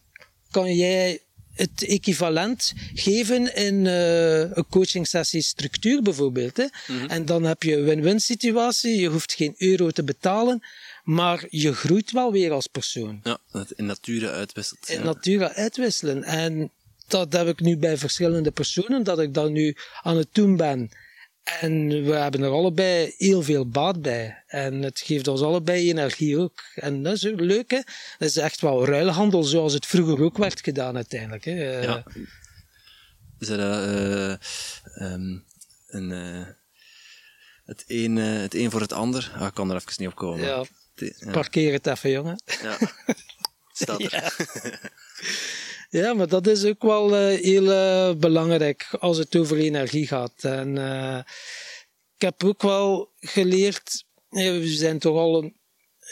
kan 0.52 0.76
jij 0.76 1.20
het 1.54 1.84
equivalent 1.88 2.74
geven 2.94 3.56
in 3.56 3.86
uh, 3.86 4.40
een 4.40 4.66
coaching 4.70 5.08
sessie 5.08 5.42
structuur 5.42 6.02
bijvoorbeeld. 6.02 6.58
Hè? 6.58 6.64
Mm 6.88 7.00
-hmm. 7.00 7.10
En 7.10 7.26
dan 7.26 7.44
heb 7.44 7.64
je 7.64 7.76
een 7.76 7.84
win-win 7.84 8.20
situatie, 8.20 9.00
je 9.00 9.08
hoeft 9.08 9.34
geen 9.34 9.56
euro 9.58 9.92
te 9.92 10.04
betalen, 10.04 10.64
maar 11.08 11.46
je 11.50 11.74
groeit 11.74 12.12
wel 12.12 12.32
weer 12.32 12.52
als 12.52 12.68
persoon. 12.68 13.20
Ja, 13.24 13.38
het 13.52 13.72
in 13.72 13.86
nature 13.86 14.32
uitwisselt. 14.32 14.90
In 14.90 14.98
ja. 14.98 15.04
nature 15.04 15.54
uitwisselen. 15.54 16.24
En 16.24 16.72
dat 17.08 17.34
heb 17.34 17.48
ik 17.48 17.60
nu 17.60 17.78
bij 17.78 17.98
verschillende 17.98 18.52
personen, 18.52 19.04
dat 19.04 19.20
ik 19.20 19.34
dat 19.34 19.50
nu 19.50 19.76
aan 20.02 20.18
het 20.18 20.28
doen 20.32 20.58
ben. 20.58 20.90
En 21.44 21.88
we 21.88 22.12
hebben 22.12 22.42
er 22.42 22.50
allebei 22.50 23.14
heel 23.18 23.42
veel 23.42 23.70
baat 23.70 24.02
bij. 24.02 24.44
En 24.48 24.82
het 24.82 25.00
geeft 25.00 25.28
ons 25.28 25.42
allebei 25.42 25.90
energie 25.90 26.38
ook. 26.38 26.64
En 26.76 27.04
dat 27.04 27.14
is 27.14 27.28
ook 27.28 27.40
leuk, 27.40 27.72
hè? 27.72 27.82
Dat 28.18 28.30
is 28.30 28.38
echt 28.38 28.62
wel 28.62 28.86
ruilhandel, 28.86 29.44
zoals 29.44 29.74
het 29.74 29.86
vroeger 29.86 30.24
ook 30.24 30.38
werd 30.38 30.62
gedaan 30.62 30.96
uiteindelijk. 30.96 31.46
Hè? 31.46 31.82
Ja. 31.82 32.04
Is 33.40 33.48
dat 33.48 33.60
uh, 33.60 34.34
um, 34.96 35.46
een, 35.88 36.10
uh, 36.10 36.46
het, 37.66 37.84
een, 37.88 38.16
uh, 38.16 38.40
het 38.42 38.54
een 38.54 38.72
voor 38.72 38.82
het 38.82 38.94
ander? 38.94 39.32
Ah, 39.36 39.48
ik 39.48 39.54
kan 39.54 39.70
er 39.70 39.76
even 39.76 39.94
niet 39.98 40.08
op 40.08 40.16
komen. 40.16 40.46
Ja. 40.46 40.66
Ja. 41.00 41.32
Parkeer 41.32 41.74
het 41.74 41.88
even, 41.88 42.10
jongen. 42.10 42.42
Ja. 42.62 42.78
Staat 43.72 44.04
er. 44.04 44.12
Ja. 44.12 44.32
ja. 45.90 46.14
maar 46.14 46.28
dat 46.28 46.48
is 46.48 46.66
ook 46.66 46.82
wel 46.82 47.32
uh, 47.32 47.40
heel 47.40 47.64
uh, 47.64 48.16
belangrijk 48.16 48.88
als 49.00 49.18
het 49.18 49.36
over 49.36 49.58
energie 49.58 50.08
gaat. 50.08 50.44
En 50.44 50.76
uh, 50.76 51.18
ik 52.16 52.22
heb 52.22 52.44
ook 52.44 52.62
wel 52.62 53.12
geleerd, 53.20 54.06
we 54.30 54.68
zijn 54.68 55.00
toch 55.00 55.18
al 55.18 55.44
een, 55.44 55.56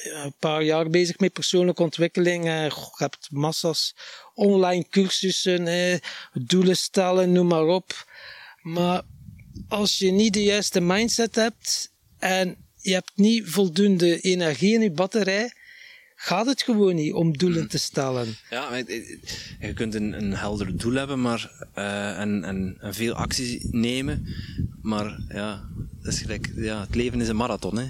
een 0.04 0.36
paar 0.39 0.63
jaar 0.63 0.89
bezig 0.89 1.19
met 1.19 1.34
persoonlijke 1.34 1.84
ontwikkeling. 1.84 2.43
Je 2.43 2.71
hebt 2.95 3.28
massa's 3.32 3.95
online 4.34 4.88
cursussen, 4.89 6.00
doelen 6.34 6.78
stellen, 6.78 7.32
noem 7.32 7.48
maar 7.48 7.65
op. 7.65 8.06
Maar 8.62 9.02
als 9.67 9.98
je 9.98 10.12
niet 10.12 10.34
de 10.34 10.43
juiste 10.43 10.80
mindset 10.80 11.36
hebt 11.36 11.91
en 12.17 12.64
je 12.86 12.93
hebt 12.93 13.12
niet 13.15 13.50
voldoende 13.50 14.19
energie 14.19 14.74
in 14.74 14.82
je 14.82 14.91
batterij, 14.91 15.54
gaat 16.15 16.45
het 16.45 16.62
gewoon 16.63 16.95
niet 16.95 17.13
om 17.13 17.38
doelen 17.38 17.60
hmm. 17.60 17.67
te 17.67 17.78
stellen. 17.78 18.36
Ja, 18.50 18.76
je 19.60 19.74
kunt 19.74 19.95
een, 19.95 20.13
een 20.13 20.34
helder 20.34 20.78
doel 20.78 20.93
hebben 20.93 21.21
maar, 21.21 21.67
uh, 21.78 22.19
en, 22.19 22.43
en, 22.43 22.78
en, 22.80 22.93
veel 22.93 23.13
acties 23.13 23.65
nemen, 23.71 24.28
maar 24.82 25.19
ja, 25.30 25.69
dat 26.02 26.13
is 26.13 26.19
gelijk, 26.19 26.52
ja, 26.56 26.82
het 26.82 26.95
leven 26.95 27.21
is 27.21 27.28
een 27.28 27.36
marathon. 27.36 27.78
Hè. 27.78 27.88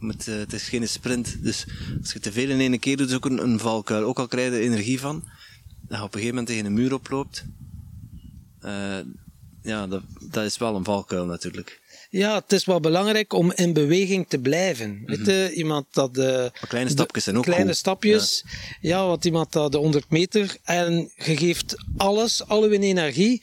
Met, 0.00 0.26
uh, 0.26 0.36
het 0.36 0.52
is 0.52 0.68
geen 0.68 0.88
sprint. 0.88 1.42
Dus 1.42 1.66
als 2.00 2.12
je 2.12 2.20
te 2.20 2.32
veel 2.32 2.48
in 2.48 2.60
één 2.60 2.78
keer 2.78 2.96
doet, 2.96 3.08
is 3.08 3.14
ook 3.14 3.24
een, 3.24 3.42
een 3.42 3.58
valkuil. 3.58 4.04
Ook 4.04 4.18
al 4.18 4.28
krijg 4.28 4.50
je 4.50 4.56
er 4.56 4.62
energie 4.62 5.00
van, 5.00 5.24
dat 5.80 5.98
je 5.98 6.04
op 6.04 6.14
een 6.14 6.20
gegeven 6.20 6.28
moment 6.28 6.46
tegen 6.46 6.66
een 6.66 6.74
muur 6.74 6.94
oploopt. 6.94 7.44
Uh, 8.64 8.98
ja, 9.62 9.86
dat, 9.86 10.02
dat 10.20 10.44
is 10.44 10.58
wel 10.58 10.76
een 10.76 10.84
valkuil 10.84 11.26
natuurlijk. 11.26 11.80
Ja, 12.10 12.34
het 12.34 12.52
is 12.52 12.64
wel 12.64 12.80
belangrijk 12.80 13.32
om 13.32 13.52
in 13.54 13.72
beweging 13.72 14.28
te 14.28 14.38
blijven. 14.38 14.90
Mm 14.90 15.06
Weet 15.06 15.26
je, 15.26 15.52
iemand 15.54 15.86
dat 15.90 16.14
de... 16.14 16.50
kleine 16.68 16.90
stapjes 16.90 17.24
zijn 17.24 17.36
ook 17.36 17.44
Kleine 17.44 17.74
stapjes. 17.74 18.44
Ja. 18.46 18.58
ja, 18.80 19.06
want 19.06 19.24
iemand 19.24 19.52
dat 19.52 19.72
de 19.72 19.78
100 19.78 20.10
meter 20.10 20.56
en 20.64 21.10
je 21.16 21.36
geeft 21.36 21.76
alles, 21.96 22.46
alle 22.46 22.74
in 22.74 22.82
energie. 22.82 23.42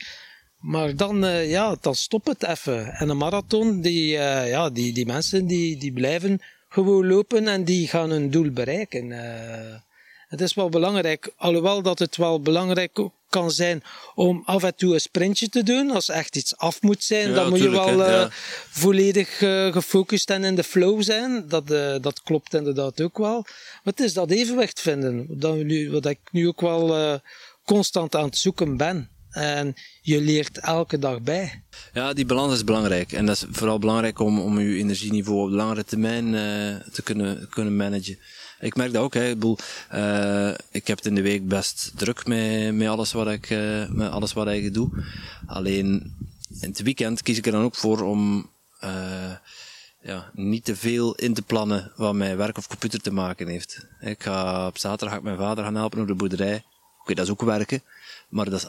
Maar 0.60 0.96
dan, 0.96 1.26
uh, 1.26 1.50
ja, 1.50 1.76
dan 1.82 1.96
stopt 1.96 2.28
het 2.28 2.44
even. 2.44 2.94
En 2.94 3.10
een 3.10 3.18
marathon, 3.18 3.82
die, 3.82 4.14
uh, 4.14 4.50
ja, 4.50 4.70
die, 4.70 4.94
die 4.94 5.06
mensen 5.06 5.48
die, 5.48 5.78
die 5.78 5.94
blijven 5.94 6.42
gewoon 6.70 7.08
lopen 7.08 7.48
en 7.48 7.64
die 7.64 7.88
gaan 7.88 8.10
hun 8.10 8.30
doel 8.30 8.52
bereiken. 8.52 9.06
Uh, 9.06 9.20
het 10.28 10.42
is 10.42 10.54
wel 10.54 10.70
belangrijk, 10.70 11.34
alhoewel 11.38 11.82
dat 11.82 12.00
het 12.00 12.18
wel 12.18 12.42
belangrijk 12.42 13.10
kan 13.36 13.52
zijn 13.52 13.84
om 14.16 14.42
af 14.46 14.64
en 14.64 14.76
toe 14.76 14.94
een 14.94 15.02
sprintje 15.02 15.50
te 15.50 15.64
doen. 15.64 15.92
Als 15.92 16.10
echt 16.10 16.36
iets 16.36 16.58
af 16.58 16.82
moet 16.82 17.04
zijn, 17.04 17.34
dan 17.34 17.50
moet 17.50 17.60
je 17.60 17.70
wel 17.70 18.00
uh, 18.00 18.26
volledig 18.70 19.42
uh, 19.42 19.72
gefocust 19.72 20.30
en 20.30 20.44
in 20.44 20.56
de 20.56 20.64
flow 20.64 21.02
zijn. 21.02 21.48
Dat, 21.48 21.72
uh, 21.72 21.96
dat 22.02 22.22
klopt 22.24 22.54
inderdaad 22.54 23.02
ook 23.02 23.18
wel. 23.18 23.42
Maar 23.84 23.94
het 23.94 24.00
is 24.00 24.14
dat 24.14 24.32
evenwicht 24.32 24.82
vinden, 24.82 25.26
dat 25.30 25.56
nu, 25.56 25.92
wat 25.92 26.06
ik 26.06 26.20
nu 26.32 26.48
ook 26.48 26.62
wel 26.62 27.20
constant 27.66 28.16
aan 28.16 28.26
het 28.26 28.38
zoeken 28.38 28.78
ben. 28.78 29.10
En 29.36 29.76
je 30.02 30.22
leert 30.22 30.60
elke 30.60 31.00
dag 31.00 31.22
bij. 31.22 31.64
Ja, 31.94 32.14
die 32.14 32.26
balans 32.26 32.54
is 32.54 32.64
belangrijk. 32.64 33.12
En 33.12 33.26
dat 33.26 33.36
is 33.36 33.46
vooral 33.52 33.80
belangrijk 33.80 34.20
om, 34.20 34.40
om 34.40 34.60
je 34.60 34.78
energieniveau 34.78 35.48
op 35.48 35.50
langere 35.50 35.86
termijn 35.86 36.32
te 36.92 37.02
kunnen, 37.04 37.50
kunnen 37.50 37.76
managen. 37.76 38.18
Ik 38.60 38.76
merk 38.76 38.94
dat 38.94 39.04
ook. 39.04 39.14
Hè. 39.14 39.30
Ik, 39.30 39.34
bedoel, 39.34 39.58
uh, 39.94 40.52
ik 40.72 40.88
heb 40.88 40.98
het 40.98 41.06
in 41.06 41.16
de 41.16 41.22
week 41.22 41.48
best 41.48 41.92
druk 41.96 42.26
met, 42.26 42.74
met, 42.74 42.88
alles, 42.88 43.12
wat 43.12 43.28
ik, 43.28 43.50
uh, 43.50 43.90
met 43.90 44.12
alles 44.12 44.34
wat 44.34 44.48
ik 44.48 44.74
doe. 44.74 44.90
Alleen 45.46 46.16
in 46.62 46.70
het 46.70 46.82
weekend 46.82 47.22
kies 47.22 47.38
ik 47.38 47.46
er 47.46 47.52
dan 47.52 47.64
ook 47.64 47.76
voor 47.76 48.02
om 48.02 48.50
ja, 50.02 50.32
niet 50.34 50.66
te 50.66 50.76
veel 50.76 51.16
in 51.16 51.34
te 51.34 51.42
plannen 51.42 51.92
wat 51.96 52.14
mijn 52.14 52.38
werk 52.38 52.58
of 52.58 52.68
computer 52.68 53.02
te 53.02 53.12
maken 53.12 53.48
heeft. 53.48 53.86
Ik 54.00 54.24
ga 54.24 54.68
op 54.68 54.78
zaterdag 54.78 55.22
mijn 55.22 55.38
vader 55.38 55.64
gaan 55.64 55.76
helpen 55.76 56.02
op 56.02 56.08
de 56.08 56.16
boerderij. 56.16 56.64
Oké, 57.02 57.14
dat 57.14 57.26
is 57.26 57.32
ook 57.32 57.42
werken. 57.42 57.84
Maar 58.30 58.50
dat 58.50 58.60
is, 58.60 58.68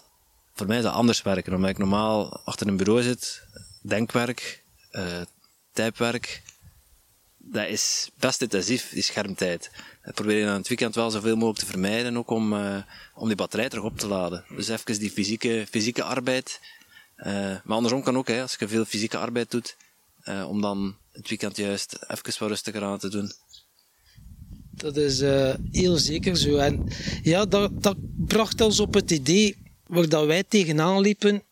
voor 0.56 0.66
mij 0.66 0.76
is 0.76 0.82
dat 0.82 0.92
anders 0.92 1.22
werken. 1.22 1.54
Omdat 1.54 1.70
ik 1.70 1.78
normaal 1.78 2.40
achter 2.44 2.66
een 2.66 2.76
bureau 2.76 3.02
zit, 3.02 3.42
denkwerk, 3.82 4.64
uh, 4.92 5.20
typewerk, 5.72 6.42
dat 7.38 7.68
is 7.68 8.10
best 8.18 8.42
intensief, 8.42 8.90
die 8.90 9.02
schermtijd. 9.02 9.70
Dat 10.02 10.14
probeer 10.14 10.38
je 10.38 10.46
aan 10.46 10.58
het 10.58 10.68
weekend 10.68 10.94
wel 10.94 11.10
zoveel 11.10 11.34
mogelijk 11.34 11.58
te 11.58 11.66
vermijden, 11.66 12.16
ook 12.16 12.30
om, 12.30 12.52
uh, 12.52 12.76
om 13.14 13.26
die 13.26 13.36
batterij 13.36 13.68
terug 13.68 13.84
op 13.84 13.98
te 13.98 14.06
laden. 14.06 14.44
Dus 14.48 14.68
even 14.68 14.98
die 14.98 15.10
fysieke, 15.10 15.66
fysieke 15.70 16.02
arbeid. 16.02 16.60
Uh, 17.16 17.26
maar 17.64 17.76
andersom 17.76 18.02
kan 18.02 18.16
ook, 18.16 18.28
hè, 18.28 18.42
als 18.42 18.56
je 18.58 18.68
veel 18.68 18.84
fysieke 18.84 19.18
arbeid 19.18 19.50
doet, 19.50 19.76
om 20.48 20.60
dan 20.60 20.96
het 21.12 21.28
weekend 21.28 21.56
juist 21.56 21.92
even 22.08 22.38
wat 22.38 22.48
rustiger 22.48 22.82
aan 22.82 22.98
te 22.98 23.08
doen. 23.08 23.32
Dat 24.70 24.96
is 24.96 25.20
heel 25.70 25.96
zeker 25.96 26.36
zo. 26.36 26.56
En 26.56 26.88
ja, 27.22 27.44
dat 27.44 27.96
bracht 28.16 28.60
ons 28.60 28.80
op 28.80 28.94
het 28.94 29.10
idee 29.10 29.65
waar 29.86 30.08
dat 30.08 30.26
wij 30.26 30.42
tegenaan 30.42 31.00
liepen. 31.00 31.42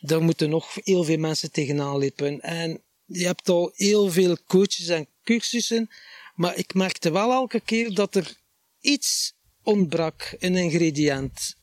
Daar 0.00 0.22
moeten 0.22 0.50
nog 0.50 0.74
heel 0.74 1.04
veel 1.04 1.18
mensen 1.18 1.52
tegenaan 1.52 1.98
liepen. 1.98 2.40
En 2.40 2.82
je 3.04 3.26
hebt 3.26 3.48
al 3.48 3.72
heel 3.74 4.10
veel 4.10 4.36
coaches 4.46 4.88
en 4.88 5.08
cursussen, 5.24 5.90
maar 6.34 6.56
ik 6.56 6.74
merkte 6.74 7.10
wel 7.10 7.32
elke 7.32 7.60
keer 7.60 7.94
dat 7.94 8.14
er 8.14 8.36
iets 8.80 9.34
ontbrak, 9.62 10.34
een 10.38 10.56
ingrediënt. 10.56 11.56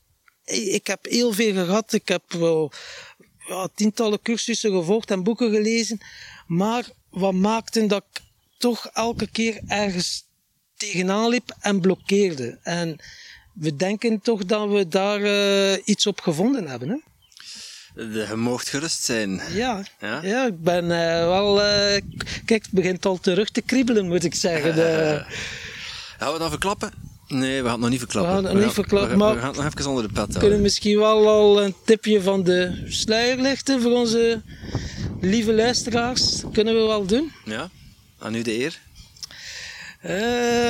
Ik 0.44 0.88
heb 0.88 1.06
heel 1.06 1.32
veel 1.32 1.54
gehad, 1.54 1.94
ik 1.94 2.08
heb 2.08 2.32
wel 2.32 2.72
ja, 3.48 3.68
tientallen 3.76 4.22
cursussen 4.22 4.72
gevolgd 4.72 5.12
en 5.12 5.24
boeken 5.24 5.52
gelezen, 5.52 6.00
maar 6.48 6.90
wat 7.10 7.34
maakte 7.34 7.86
dat 7.86 8.06
ik 8.12 8.22
toch 8.58 8.90
elke 8.94 9.28
keer 9.28 9.62
ergens 9.68 10.26
tegenaan 10.78 11.30
liep 11.30 11.56
en 11.60 11.82
blokkeerde. 11.82 12.60
En 12.64 13.00
we 13.56 13.76
denken 13.76 14.22
toch 14.22 14.46
dat 14.46 14.70
we 14.70 14.88
daar 14.88 15.22
uh, 15.22 15.78
iets 15.86 16.08
op 16.08 16.20
gevonden 16.20 16.68
hebben. 16.68 16.90
Hè? 16.90 16.98
je 17.96 18.36
moogt 18.36 18.70
gerust 18.70 19.04
zijn. 19.04 19.42
Ja, 19.54 19.84
ja? 20.00 20.20
ja 20.24 20.46
ik 20.46 20.62
ben 20.62 20.84
uh, 20.84 21.28
wel... 21.28 21.58
Uh, 21.58 21.66
kijk, 22.46 22.64
het 22.64 22.72
begint 22.72 23.06
al 23.06 23.20
terug 23.20 23.50
te 23.50 23.62
kriebelen, 23.62 24.08
moet 24.08 24.24
ik 24.24 24.36
zeggen. 24.36 24.76
De... 24.76 25.24
Gaan 26.20 26.34
we 26.34 26.40
dan 26.40 26.50
verklappen? 26.50 26.92
Nee, 27.28 27.58
we 27.58 27.64
gaan 27.64 27.72
het 27.72 27.82
nog 27.82 27.90
niet 27.90 28.00
verklappen. 28.00 28.36
We 28.36 28.48
gaan 28.48 28.56
het 28.56 28.66
niet 28.66 28.74
verklappen, 28.74 29.18
maar... 29.18 29.34
We 29.34 29.40
gaan 29.40 29.48
het 29.48 29.58
nog 29.58 29.66
even 29.66 29.90
onder 29.90 30.08
de 30.08 30.14
pet 30.14 30.34
We 30.34 30.40
kunnen 30.40 30.62
misschien 30.62 31.00
wel 31.00 31.30
al 31.30 31.64
een 31.64 31.76
tipje 31.86 32.22
van 32.22 32.44
de 32.44 32.86
sluier 32.88 33.38
lichten 33.38 33.82
voor 33.82 33.92
onze 33.92 34.42
lieve 35.22 35.54
luisteraars. 35.54 36.42
Dat 36.42 36.52
kunnen 36.52 36.74
we 36.74 36.80
wel 36.80 37.06
doen. 37.06 37.32
Ja, 37.46 37.70
aan 38.20 38.36
u 38.36 38.42
de 38.42 38.60
eer. 38.60 38.80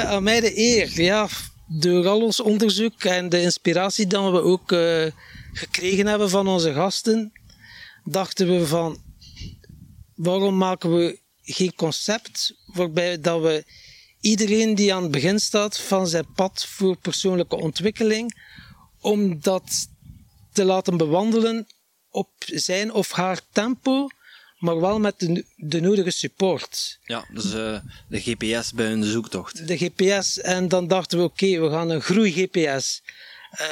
Aan 0.05 0.23
mij 0.23 0.39
de 0.39 0.57
eer, 0.57 1.01
ja. 1.01 1.27
Door 1.67 2.07
al 2.07 2.21
ons 2.21 2.39
onderzoek 2.39 3.03
en 3.03 3.29
de 3.29 3.41
inspiratie 3.41 4.07
dat 4.07 4.31
we 4.31 4.41
ook 4.41 4.67
gekregen 5.53 6.07
hebben 6.07 6.29
van 6.29 6.47
onze 6.47 6.73
gasten, 6.73 7.31
dachten 8.03 8.47
we 8.47 8.67
van 8.67 9.03
waarom 10.15 10.57
maken 10.57 10.95
we 10.95 11.19
geen 11.41 11.75
concept 11.75 12.55
waarbij 12.65 13.19
dat 13.19 13.41
we 13.41 13.65
iedereen 14.19 14.75
die 14.75 14.93
aan 14.93 15.01
het 15.01 15.11
begin 15.11 15.39
staat 15.39 15.79
van 15.79 16.07
zijn 16.07 16.33
pad 16.35 16.65
voor 16.65 16.97
persoonlijke 16.97 17.55
ontwikkeling, 17.55 18.43
om 18.99 19.41
dat 19.41 19.87
te 20.53 20.63
laten 20.63 20.97
bewandelen 20.97 21.67
op 22.09 22.29
zijn 22.45 22.93
of 22.93 23.11
haar 23.11 23.41
tempo, 23.51 24.07
maar 24.57 24.79
wel 24.79 24.99
met 24.99 25.19
de, 25.19 25.45
de 25.55 25.79
nodige 25.81 26.11
support. 26.11 26.99
Ja, 27.03 27.25
dus 27.33 27.45
uh, 27.45 27.79
de 28.07 28.19
GPS 28.19 28.73
bij 28.73 28.85
hun 28.85 29.03
zoektocht. 29.03 29.67
De 29.67 29.77
GPS, 29.77 30.39
en 30.39 30.67
dan 30.67 30.87
dachten 30.87 31.17
we: 31.17 31.23
oké, 31.23 31.59
we 31.59 31.69
gaan 31.69 31.89
een 31.89 32.01
groei-GPS 32.01 33.01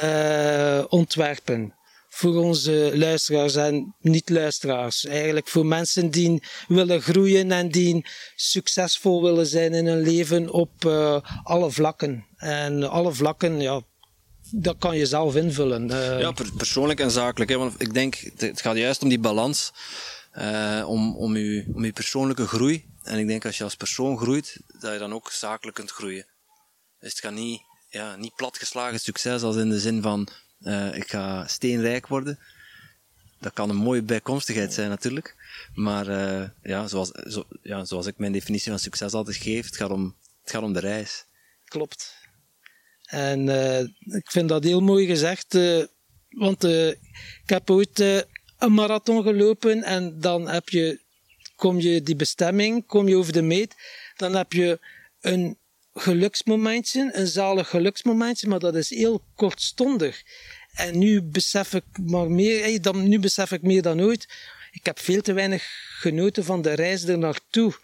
uh, 0.02 0.84
ontwerpen 0.88 1.74
voor 2.14 2.36
onze 2.36 2.90
luisteraars 2.94 3.54
en 3.54 3.94
niet-luisteraars. 4.00 5.06
Eigenlijk 5.06 5.48
voor 5.48 5.66
mensen 5.66 6.10
die 6.10 6.42
willen 6.68 7.02
groeien 7.02 7.52
en 7.52 7.68
die 7.68 8.06
succesvol 8.36 9.22
willen 9.22 9.46
zijn 9.46 9.74
in 9.74 9.86
hun 9.86 10.02
leven 10.02 10.50
op 10.50 10.84
uh, 10.86 11.20
alle 11.42 11.70
vlakken. 11.70 12.26
En 12.36 12.90
alle 12.90 13.12
vlakken, 13.12 13.60
ja, 13.60 13.80
dat 14.50 14.76
kan 14.78 14.96
je 14.96 15.06
zelf 15.06 15.36
invullen. 15.36 15.88
Ja, 16.18 16.32
persoonlijk 16.56 17.00
en 17.00 17.10
zakelijk. 17.10 17.50
Hè, 17.50 17.58
want 17.58 17.74
ik 17.78 17.94
denk, 17.94 18.30
het 18.36 18.60
gaat 18.60 18.76
juist 18.76 19.02
om 19.02 19.08
die 19.08 19.18
balans, 19.18 19.72
uh, 20.38 20.84
om, 20.86 21.16
om, 21.16 21.36
je, 21.36 21.92
persoonlijke 21.94 22.46
groei. 22.46 22.92
En 23.02 23.18
ik 23.18 23.26
denk 23.26 23.44
als 23.44 23.58
je 23.58 23.64
als 23.64 23.76
persoon 23.76 24.18
groeit, 24.18 24.60
dat 24.80 24.92
je 24.92 24.98
dan 24.98 25.12
ook 25.12 25.30
zakelijk 25.30 25.76
kunt 25.76 25.90
groeien. 25.90 26.26
Dus 26.98 27.10
het 27.10 27.20
gaat 27.20 27.32
niet 27.32 27.62
ja, 27.88 28.16
niet 28.16 28.34
platgeslagen 28.34 29.00
succes 29.00 29.42
als 29.42 29.56
in 29.56 29.68
de 29.68 29.80
zin 29.80 30.02
van 30.02 30.28
uh, 30.60 30.96
ik 30.96 31.10
ga 31.10 31.46
steenrijk 31.46 32.06
worden. 32.06 32.38
Dat 33.40 33.52
kan 33.52 33.70
een 33.70 33.76
mooie 33.76 34.02
bijkomstigheid 34.02 34.72
zijn 34.72 34.88
natuurlijk. 34.88 35.36
Maar 35.74 36.08
uh, 36.08 36.48
ja, 36.62 36.86
zoals, 36.86 37.10
zo, 37.10 37.44
ja, 37.62 37.84
zoals 37.84 38.06
ik 38.06 38.18
mijn 38.18 38.32
definitie 38.32 38.70
van 38.70 38.78
succes 38.78 39.12
altijd 39.12 39.36
geef, 39.36 39.64
het 39.64 39.76
gaat 39.76 39.90
om, 39.90 40.16
het 40.42 40.50
gaat 40.50 40.62
om 40.62 40.72
de 40.72 40.80
reis. 40.80 41.24
Klopt. 41.64 42.22
En 43.04 43.48
ik 44.04 44.30
vind 44.30 44.48
dat 44.48 44.64
heel 44.64 44.80
mooi 44.80 45.06
gezegd. 45.06 45.58
want 46.28 46.64
ik 46.64 46.98
heb 47.44 47.70
ooit 47.70 48.26
een 48.58 48.72
marathon 48.72 49.22
gelopen 49.22 49.82
en 49.82 50.20
dan 50.20 50.48
heb 50.48 50.68
je, 50.68 51.00
kom 51.56 51.80
je 51.80 52.02
die 52.02 52.16
bestemming, 52.16 52.86
kom 52.86 53.08
je 53.08 53.16
over 53.16 53.32
de 53.32 53.42
meet, 53.42 53.74
dan 54.16 54.34
heb 54.34 54.52
je 54.52 54.78
een 55.20 55.56
geluksmomentje, 55.94 57.10
een 57.12 57.26
zalig 57.26 57.68
geluksmomentje, 57.68 58.48
maar 58.48 58.58
dat 58.58 58.74
is 58.74 58.90
heel 58.90 59.22
kortstondig. 59.34 60.22
En 60.74 60.98
nu 60.98 61.22
besef 61.22 61.74
ik 61.74 61.84
maar 62.06 62.30
meer, 62.30 62.82
dan, 62.82 63.08
nu 63.08 63.18
besef 63.18 63.52
ik 63.52 63.62
meer 63.62 63.82
dan 63.82 64.00
ooit, 64.00 64.28
ik 64.72 64.86
heb 64.86 64.98
veel 64.98 65.20
te 65.20 65.32
weinig 65.32 65.64
genoten 65.98 66.44
van 66.44 66.62
de 66.62 66.72
reis 66.72 67.02
er 67.02 67.18
naartoe. 67.18 67.74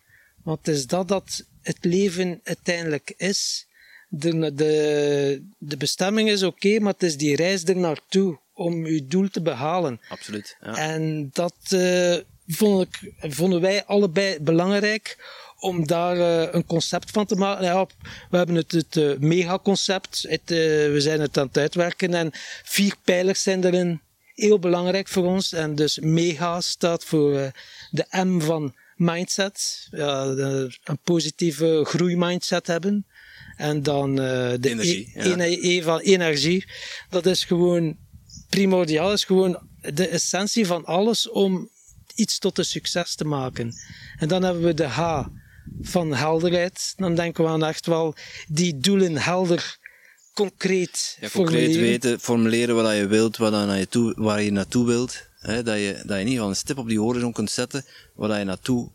Want 0.43 0.67
het 0.67 0.77
is 0.77 0.87
dat 0.87 1.09
dat 1.09 1.45
het 1.63 1.85
leven 1.85 2.41
uiteindelijk 2.45 3.15
is. 3.17 3.67
De, 4.09 4.55
de, 4.55 5.43
de 5.59 5.77
bestemming 5.77 6.29
is 6.31 6.43
oké, 6.43 6.79
maar 6.79 6.93
het 6.93 7.03
is 7.03 7.17
die 7.17 7.37
reis 7.37 7.65
er 7.65 7.77
naartoe 7.77 8.39
om 8.61 8.87
je 8.87 9.07
doel 9.07 9.29
te 9.29 9.43
behalen. 9.43 10.01
Absoluut. 10.09 10.57
Ja. 10.61 10.77
En 10.77 11.31
dat 11.33 11.55
uh, 11.73 12.17
vond 12.47 12.87
ik, 12.87 13.13
vonden 13.33 13.61
wij 13.61 13.85
allebei 13.85 14.41
belangrijk 14.41 15.19
om 15.59 15.87
daar 15.87 16.17
uh, 16.17 16.53
een 16.53 16.67
concept 16.67 17.11
van 17.11 17.27
te 17.27 17.35
maken. 17.35 17.65
Ja, 17.65 17.87
we 18.31 18.37
hebben 18.37 18.55
het, 18.55 18.73
het 18.73 18.97
uh, 18.97 19.19
megaconcept, 19.19 20.25
het, 20.29 20.43
we 20.47 20.97
zijn 20.99 21.21
het 21.21 21.39
aan 21.39 21.47
het 21.47 21.59
uitwerken 21.59 22.15
en 22.15 22.31
vier 22.65 22.95
pijlers 23.05 23.43
zijn 23.43 23.65
erin 23.65 24.01
heel 24.35 24.59
belangrijk 24.59 25.09
voor 25.09 25.25
ons. 25.25 25.53
En 25.53 25.75
dus 25.75 25.99
mega 25.99 26.61
staat 26.61 27.05
voor 27.05 27.53
de 27.91 28.07
M 28.11 28.41
van 28.41 28.75
mindset, 28.97 29.89
een 29.91 30.99
positieve 31.05 31.81
groeimindset 31.85 32.67
hebben. 32.67 33.07
En 33.57 33.83
dan 33.83 34.11
uh, 34.11 34.17
de 34.61 34.69
energie, 34.69 35.13
e, 35.15 35.29
ja. 35.29 35.37
e, 35.39 35.83
van 35.83 35.99
energie. 35.99 36.65
Dat 37.09 37.27
is 37.27 37.45
gewoon 37.45 37.97
primordiaal, 38.51 39.13
is 39.13 39.25
gewoon 39.25 39.59
de 39.81 40.07
essentie 40.09 40.67
van 40.67 40.85
alles 40.85 41.29
om 41.29 41.71
iets 42.15 42.39
tot 42.39 42.59
een 42.59 42.65
succes 42.65 43.15
te 43.15 43.25
maken. 43.25 43.73
En 44.19 44.29
dan 44.29 44.43
hebben 44.43 44.63
we 44.63 44.75
de 44.75 44.87
H 44.87 45.27
van 45.81 46.15
helderheid. 46.15 46.93
Dan 46.97 47.15
denken 47.15 47.45
we 47.45 47.51
aan 47.51 47.65
echt 47.65 47.87
wel 47.87 48.15
die 48.49 48.79
doelen 48.79 49.17
helder, 49.17 49.79
concreet 50.35 51.17
ja, 51.21 51.29
Concreet 51.29 51.77
weten, 51.77 52.21
formuleren 52.21 52.75
wat 52.75 52.97
je 52.97 53.07
wilt, 53.07 53.37
wat 53.37 53.53
je 53.53 53.87
toe, 53.89 54.15
waar 54.17 54.43
je 54.43 54.53
naartoe 54.53 54.87
wilt. 54.87 55.29
Hè, 55.39 55.63
dat, 55.63 55.77
je, 55.77 55.93
dat 55.93 56.03
je 56.03 56.13
in 56.13 56.19
ieder 56.19 56.33
geval 56.33 56.49
een 56.49 56.57
stip 56.57 56.79
op 56.79 56.89
die 56.89 57.01
horizon 57.01 57.33
kunt 57.33 57.51
zetten 57.51 57.85
waar 58.15 58.39
je 58.39 58.45
naartoe 58.45 58.91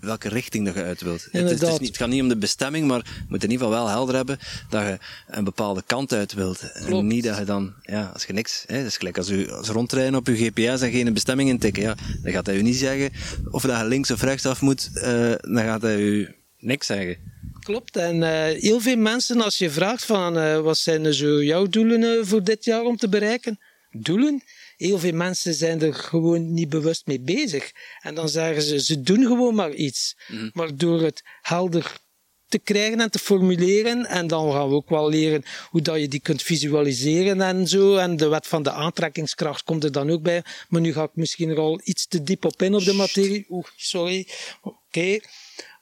welke 0.00 0.28
richting 0.28 0.64
dat 0.64 0.74
je 0.74 0.82
uit 0.82 1.00
wilt. 1.00 1.28
Het, 1.30 1.44
is, 1.44 1.50
het, 1.50 1.62
is 1.62 1.78
niet, 1.78 1.88
het, 1.88 1.96
gaat 1.96 2.08
niet 2.08 2.22
om 2.22 2.28
de 2.28 2.36
bestemming, 2.36 2.86
maar 2.86 2.98
je 2.98 3.24
moet 3.28 3.44
in 3.44 3.50
ieder 3.50 3.66
geval 3.66 3.82
wel 3.82 3.92
helder 3.92 4.14
hebben 4.14 4.38
dat 4.68 4.82
je 4.82 4.98
een 5.26 5.44
bepaalde 5.44 5.82
kant 5.86 6.12
uit 6.12 6.32
wilt. 6.32 6.72
En 6.72 7.06
niet 7.06 7.24
dat 7.24 7.38
je 7.38 7.44
dan, 7.44 7.74
ja, 7.82 8.10
als 8.12 8.24
je 8.24 8.32
niks, 8.32 8.64
hè, 8.66 8.76
dat 8.76 8.86
is 8.86 8.96
gelijk 8.96 9.18
als 9.18 9.28
je 9.28 9.52
als 9.52 9.68
rondrijden 9.68 10.14
op 10.14 10.26
je 10.26 10.36
GPS 10.36 10.80
en 10.80 10.90
geen 10.90 11.12
bestemming 11.12 11.48
intikken, 11.48 11.82
ja, 11.82 11.94
dan 12.22 12.32
gaat 12.32 12.46
hij 12.46 12.56
je 12.56 12.62
niet 12.62 12.76
zeggen 12.76 13.10
of 13.50 13.62
dat 13.62 13.78
je 13.78 13.84
links 13.84 14.10
of 14.10 14.22
rechts 14.22 14.46
af 14.46 14.60
moet, 14.60 14.90
uh, 14.94 15.02
dan 15.40 15.64
gaat 15.64 15.82
hij 15.82 15.98
je 15.98 16.34
niks 16.58 16.86
zeggen. 16.86 17.16
Klopt, 17.60 17.96
en 17.96 18.16
uh, 18.16 18.44
heel 18.44 18.80
veel 18.80 18.96
mensen, 18.96 19.40
als 19.40 19.58
je 19.58 19.70
vraagt 19.70 20.04
van 20.04 20.38
uh, 20.38 20.60
wat 20.60 20.78
zijn 20.78 21.14
zo 21.14 21.42
jouw 21.42 21.66
doelen 21.66 22.26
voor 22.26 22.44
dit 22.44 22.64
jaar 22.64 22.82
om 22.82 22.96
te 22.96 23.08
bereiken, 23.08 23.58
doelen? 23.90 24.42
Heel 24.86 24.98
veel 24.98 25.12
mensen 25.12 25.54
zijn 25.54 25.82
er 25.82 25.94
gewoon 25.94 26.52
niet 26.52 26.68
bewust 26.68 27.06
mee 27.06 27.20
bezig. 27.20 27.72
En 28.00 28.14
dan 28.14 28.28
zeggen 28.28 28.62
ze, 28.62 28.80
ze 28.80 29.00
doen 29.00 29.26
gewoon 29.26 29.54
maar 29.54 29.72
iets. 29.72 30.16
Mm. 30.28 30.50
Maar 30.52 30.76
door 30.76 31.02
het 31.02 31.22
helder 31.40 32.00
te 32.48 32.58
krijgen 32.58 33.00
en 33.00 33.10
te 33.10 33.18
formuleren. 33.18 34.06
En 34.06 34.26
dan 34.26 34.52
gaan 34.52 34.68
we 34.68 34.74
ook 34.74 34.88
wel 34.88 35.08
leren 35.08 35.42
hoe 35.70 35.82
dat 35.82 36.00
je 36.00 36.08
die 36.08 36.20
kunt 36.20 36.42
visualiseren 36.42 37.40
en 37.40 37.68
zo. 37.68 37.96
En 37.96 38.16
de 38.16 38.28
wet 38.28 38.46
van 38.46 38.62
de 38.62 38.70
aantrekkingskracht 38.70 39.62
komt 39.62 39.84
er 39.84 39.92
dan 39.92 40.10
ook 40.10 40.22
bij. 40.22 40.44
Maar 40.68 40.80
nu 40.80 40.92
ga 40.92 41.02
ik 41.02 41.14
misschien 41.14 41.48
er 41.48 41.58
al 41.58 41.80
iets 41.84 42.06
te 42.06 42.22
diep 42.22 42.44
op 42.44 42.62
in 42.62 42.74
op 42.74 42.84
de 42.84 42.92
materie. 42.92 43.46
Oeh, 43.48 43.66
sorry. 43.76 44.28
Oké. 44.62 45.18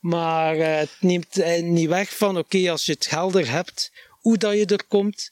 Maar 0.00 0.56
uh, 0.56 0.76
het 0.76 0.96
neemt 1.00 1.38
uh, 1.38 1.62
niet 1.62 1.88
weg 1.88 2.16
van, 2.16 2.38
oké, 2.38 2.70
als 2.70 2.86
je 2.86 2.92
het 2.92 3.10
helder 3.10 3.50
hebt, 3.50 3.92
hoe 4.08 4.36
dat 4.36 4.52
je 4.52 4.66
er 4.66 4.86
komt, 4.86 5.30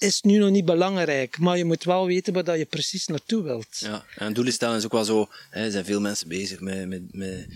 is 0.00 0.20
nu 0.20 0.38
nog 0.38 0.50
niet 0.50 0.64
belangrijk, 0.64 1.38
maar 1.38 1.56
je 1.58 1.64
moet 1.64 1.84
wel 1.84 2.06
weten 2.06 2.32
waar 2.32 2.58
je 2.58 2.64
precies 2.64 3.06
naartoe 3.06 3.42
wilt. 3.42 3.78
Ja, 3.78 4.04
en 4.16 4.32
doelen 4.32 4.52
stellen 4.52 4.76
is 4.76 4.84
ook 4.84 4.92
wel 4.92 5.04
zo, 5.04 5.28
hè, 5.50 5.64
er 5.64 5.70
zijn 5.70 5.84
veel 5.84 6.00
mensen 6.00 6.28
bezig 6.28 6.60
met, 6.60 6.88
met, 6.88 7.14
met 7.14 7.46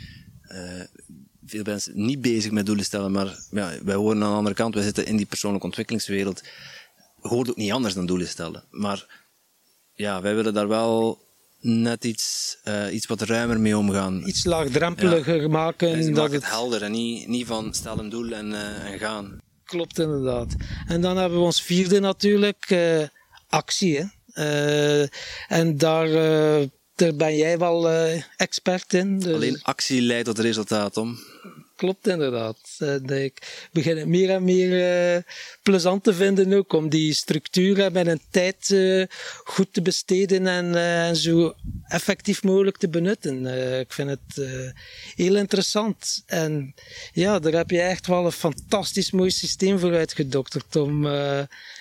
uh, 0.48 0.80
veel 1.46 1.62
mensen 1.64 1.92
niet 2.06 2.20
bezig 2.20 2.50
met 2.50 2.66
doelen 2.66 2.84
stellen, 2.84 3.12
maar 3.12 3.38
ja, 3.50 3.72
wij 3.84 3.94
horen 3.94 4.22
aan 4.22 4.30
de 4.30 4.36
andere 4.36 4.54
kant, 4.54 4.74
wij 4.74 4.82
zitten 4.82 5.06
in 5.06 5.16
die 5.16 5.26
persoonlijke 5.26 5.66
ontwikkelingswereld, 5.66 6.42
hoort 7.20 7.50
ook 7.50 7.56
niet 7.56 7.72
anders 7.72 7.94
dan 7.94 8.06
doelen 8.06 8.28
stellen. 8.28 8.64
Maar 8.70 9.22
ja, 9.94 10.20
wij 10.20 10.34
willen 10.34 10.54
daar 10.54 10.68
wel 10.68 11.22
net 11.60 12.04
iets, 12.04 12.56
uh, 12.64 12.94
iets 12.94 13.06
wat 13.06 13.20
ruimer 13.20 13.60
mee 13.60 13.78
omgaan. 13.78 14.22
Iets 14.26 14.44
laagdrempeliger 14.44 15.40
ja. 15.40 15.48
maken. 15.48 15.92
Dus 15.92 16.14
dat 16.14 16.32
het 16.32 16.48
helder 16.48 16.82
en 16.82 16.92
niet, 16.92 17.28
niet 17.28 17.46
van 17.46 17.74
stel 17.74 17.98
een 17.98 18.08
doel 18.08 18.32
en, 18.32 18.50
uh, 18.50 18.92
en 18.92 18.98
gaan. 18.98 19.38
Klopt 19.74 19.98
inderdaad. 19.98 20.54
En 20.86 21.00
dan 21.00 21.16
hebben 21.16 21.38
we 21.38 21.44
ons 21.44 21.62
vierde 21.62 22.00
natuurlijk, 22.00 22.70
uh, 22.70 23.02
actie. 23.48 23.98
Hè? 23.98 24.04
Uh, 24.34 25.08
en 25.48 25.78
daar, 25.78 26.08
uh, 26.08 26.68
daar 26.94 27.14
ben 27.14 27.36
jij 27.36 27.58
wel 27.58 27.90
expert 28.36 28.92
in. 28.92 29.18
Dus... 29.18 29.34
Alleen 29.34 29.62
actie 29.62 30.00
leidt 30.00 30.24
tot 30.24 30.38
resultaat 30.38 30.96
om 30.96 31.18
klopt 31.84 32.06
inderdaad. 32.06 32.58
Uh, 32.78 33.24
ik 33.24 33.68
begin 33.72 33.96
het 33.96 34.06
meer 34.06 34.30
en 34.30 34.44
meer 34.44 35.14
uh, 35.16 35.22
plezant 35.62 36.04
te 36.04 36.14
vinden 36.14 36.52
ook 36.52 36.72
om 36.72 36.88
die 36.88 37.12
structuren 37.12 37.92
met 37.92 38.06
een 38.06 38.20
tijd 38.30 38.76
goed 39.44 39.72
te 39.72 39.82
besteden 39.82 40.46
en, 40.46 40.74
en, 40.74 41.16
zo 41.16 41.54
effectief 41.84 42.42
mogelijk 42.42 42.76
te 42.76 42.88
benutten. 42.88 43.46
ik 43.80 43.92
vind 43.92 44.10
het 44.10 44.46
heel 45.14 45.36
interessant. 45.36 46.22
En 46.26 46.74
ja, 47.12 47.38
daar 47.38 47.52
heb 47.52 47.70
je 47.70 47.80
echt 47.80 48.06
wel 48.06 48.24
een 48.24 48.32
fantastisch 48.32 49.10
mooi 49.10 49.30
systeem 49.30 49.78
voor 49.78 49.94
uitgedokterd 49.94 50.76
om 50.76 51.06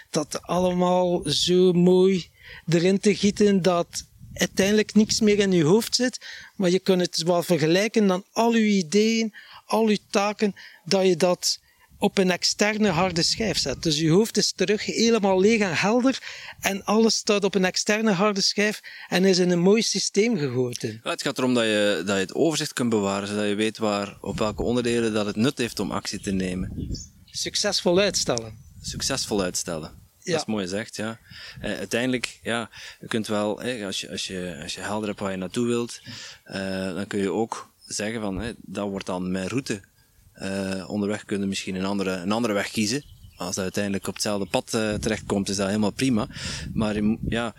dat 0.09 0.41
allemaal 0.41 1.21
zo 1.25 1.73
mooi 1.73 2.27
erin 2.67 2.99
te 2.99 3.15
gieten 3.15 3.61
dat 3.61 4.05
uiteindelijk 4.33 4.93
niks 4.93 5.19
meer 5.19 5.39
in 5.39 5.51
je 5.51 5.63
hoofd 5.63 5.95
zit, 5.95 6.25
maar 6.55 6.69
je 6.69 6.79
kunt 6.79 7.01
het 7.01 7.23
wel 7.23 7.43
vergelijken 7.43 8.07
dan 8.07 8.25
al 8.31 8.55
je 8.55 8.65
ideeën, 8.65 9.33
al 9.65 9.89
je 9.89 9.99
taken, 10.09 10.55
dat 10.85 11.05
je 11.05 11.15
dat 11.15 11.61
op 12.03 12.17
een 12.17 12.31
externe 12.31 12.89
harde 12.89 13.23
schijf 13.23 13.57
zet. 13.57 13.83
Dus 13.83 13.99
je 13.99 14.09
hoofd 14.09 14.37
is 14.37 14.51
terug 14.51 14.85
helemaal 14.85 15.39
leeg 15.39 15.59
en 15.59 15.77
helder 15.77 16.17
en 16.59 16.83
alles 16.83 17.15
staat 17.15 17.43
op 17.43 17.55
een 17.55 17.65
externe 17.65 18.11
harde 18.11 18.41
schijf 18.41 18.81
en 19.09 19.25
is 19.25 19.37
in 19.37 19.49
een 19.49 19.59
mooi 19.59 19.81
systeem 19.81 20.37
gegoten. 20.37 20.99
Ja, 21.03 21.09
het 21.09 21.21
gaat 21.21 21.37
erom 21.37 21.53
dat 21.53 21.63
je, 21.63 22.03
dat 22.05 22.15
je 22.15 22.21
het 22.21 22.33
overzicht 22.33 22.73
kunt 22.73 22.89
bewaren, 22.89 23.27
zodat 23.27 23.47
je 23.47 23.55
weet 23.55 23.77
waar, 23.77 24.17
op 24.21 24.37
welke 24.37 24.63
onderdelen 24.63 25.13
dat 25.13 25.25
het 25.25 25.35
nut 25.35 25.57
heeft 25.57 25.79
om 25.79 25.91
actie 25.91 26.19
te 26.19 26.31
nemen. 26.31 26.89
Succesvol 27.25 27.99
uitstellen. 27.99 28.57
Succesvol 28.81 29.41
uitstellen. 29.41 30.02
Dat 30.23 30.39
is 30.39 30.45
mooi 30.45 30.63
gezegd, 30.63 30.95
ja. 30.95 31.19
Uh, 31.61 31.77
uiteindelijk, 31.77 32.39
ja, 32.43 32.69
je 32.99 33.07
kunt 33.07 33.27
wel, 33.27 33.61
als, 33.61 34.01
je, 34.01 34.09
als, 34.09 34.27
je, 34.27 34.59
als 34.63 34.75
je 34.75 34.81
helder 34.81 35.07
hebt 35.07 35.19
waar 35.19 35.31
je 35.31 35.37
naartoe 35.37 35.67
wilt, 35.67 36.01
uh, 36.47 36.95
dan 36.95 37.07
kun 37.07 37.19
je 37.19 37.31
ook 37.31 37.69
zeggen 37.87 38.21
van, 38.21 38.55
dat 38.57 38.89
wordt 38.89 39.05
dan 39.05 39.31
mijn 39.31 39.47
route. 39.47 39.81
Uh, 40.41 40.89
onderweg 40.89 41.25
kunnen 41.25 41.47
misschien 41.47 41.75
een 41.75 41.85
andere, 41.85 42.11
een 42.11 42.31
andere 42.31 42.53
weg 42.53 42.69
kiezen. 42.69 43.03
Als 43.35 43.55
dat 43.55 43.63
uiteindelijk 43.63 44.07
op 44.07 44.13
hetzelfde 44.13 44.45
pad 44.45 44.69
terechtkomt, 45.01 45.49
is 45.49 45.55
dat 45.55 45.67
helemaal 45.67 45.91
prima. 45.91 46.27
Maar 46.73 46.95
ja, 47.27 47.53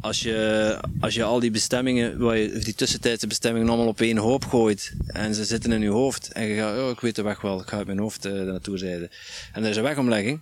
als 0.00 0.20
je, 0.20 0.78
als 1.00 1.14
je 1.14 1.22
al 1.22 1.40
die 1.40 1.50
bestemmingen, 1.50 2.34
je, 2.36 2.58
die 2.58 2.74
tussentijdse 2.74 3.26
bestemmingen 3.26 3.68
allemaal 3.68 3.86
op 3.86 4.00
één 4.00 4.16
hoop 4.16 4.44
gooit, 4.44 4.92
en 5.06 5.34
ze 5.34 5.44
zitten 5.44 5.72
in 5.72 5.80
je 5.80 5.88
hoofd, 5.88 6.32
en 6.32 6.46
je 6.46 6.56
gaat, 6.56 6.78
oh, 6.78 6.90
ik 6.90 7.00
weet 7.00 7.16
de 7.16 7.22
weg 7.22 7.40
wel, 7.40 7.60
ik 7.60 7.68
ga 7.68 7.76
uit 7.76 7.86
mijn 7.86 7.98
hoofd 7.98 8.26
uh, 8.26 8.32
naartoe 8.32 8.76
rijden. 8.76 9.10
En 9.52 9.64
er 9.64 9.70
is 9.70 9.76
een 9.76 9.82
wegomlegging, 9.82 10.40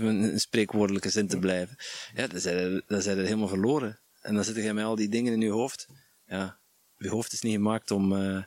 om 0.00 0.06
een 0.06 0.40
spreekwoordelijke 0.40 1.10
zin 1.10 1.28
te 1.28 1.38
blijven, 1.38 1.76
ja, 2.14 2.26
dan 2.26 2.40
zijn, 2.40 2.82
dan 2.86 3.02
zijn 3.02 3.18
helemaal 3.18 3.48
verloren. 3.48 4.00
En 4.20 4.34
dan 4.34 4.44
zit 4.44 4.56
je 4.56 4.72
met 4.72 4.84
al 4.84 4.94
die 4.94 5.08
dingen 5.08 5.32
in 5.32 5.40
je 5.40 5.50
hoofd. 5.50 5.86
Ja, 6.26 6.60
je 6.96 7.08
hoofd 7.08 7.32
is 7.32 7.40
niet 7.40 7.54
gemaakt 7.54 7.90
om, 7.90 8.12
uh, 8.12 8.42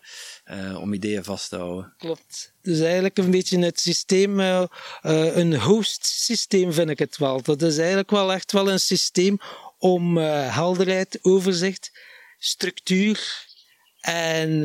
uh, 0.51 0.79
om 0.79 0.93
ideeën 0.93 1.23
vast 1.23 1.49
te 1.49 1.55
houden. 1.55 1.93
Klopt. 1.97 2.53
Dus 2.61 2.79
eigenlijk 2.79 3.17
een 3.17 3.31
beetje 3.31 3.59
het 3.59 3.79
systeem, 3.79 4.39
uh, 4.39 4.65
een 5.01 5.59
host 5.59 6.05
systeem 6.05 6.73
vind 6.73 6.89
ik 6.89 6.99
het 6.99 7.17
wel. 7.17 7.41
Dat 7.41 7.61
is 7.61 7.77
eigenlijk 7.77 8.09
wel 8.09 8.33
echt 8.33 8.51
wel 8.51 8.71
een 8.71 8.79
systeem 8.79 9.37
om 9.77 10.17
helderheid, 10.17 11.19
overzicht, 11.21 11.91
structuur 12.37 13.47
en 14.01 14.61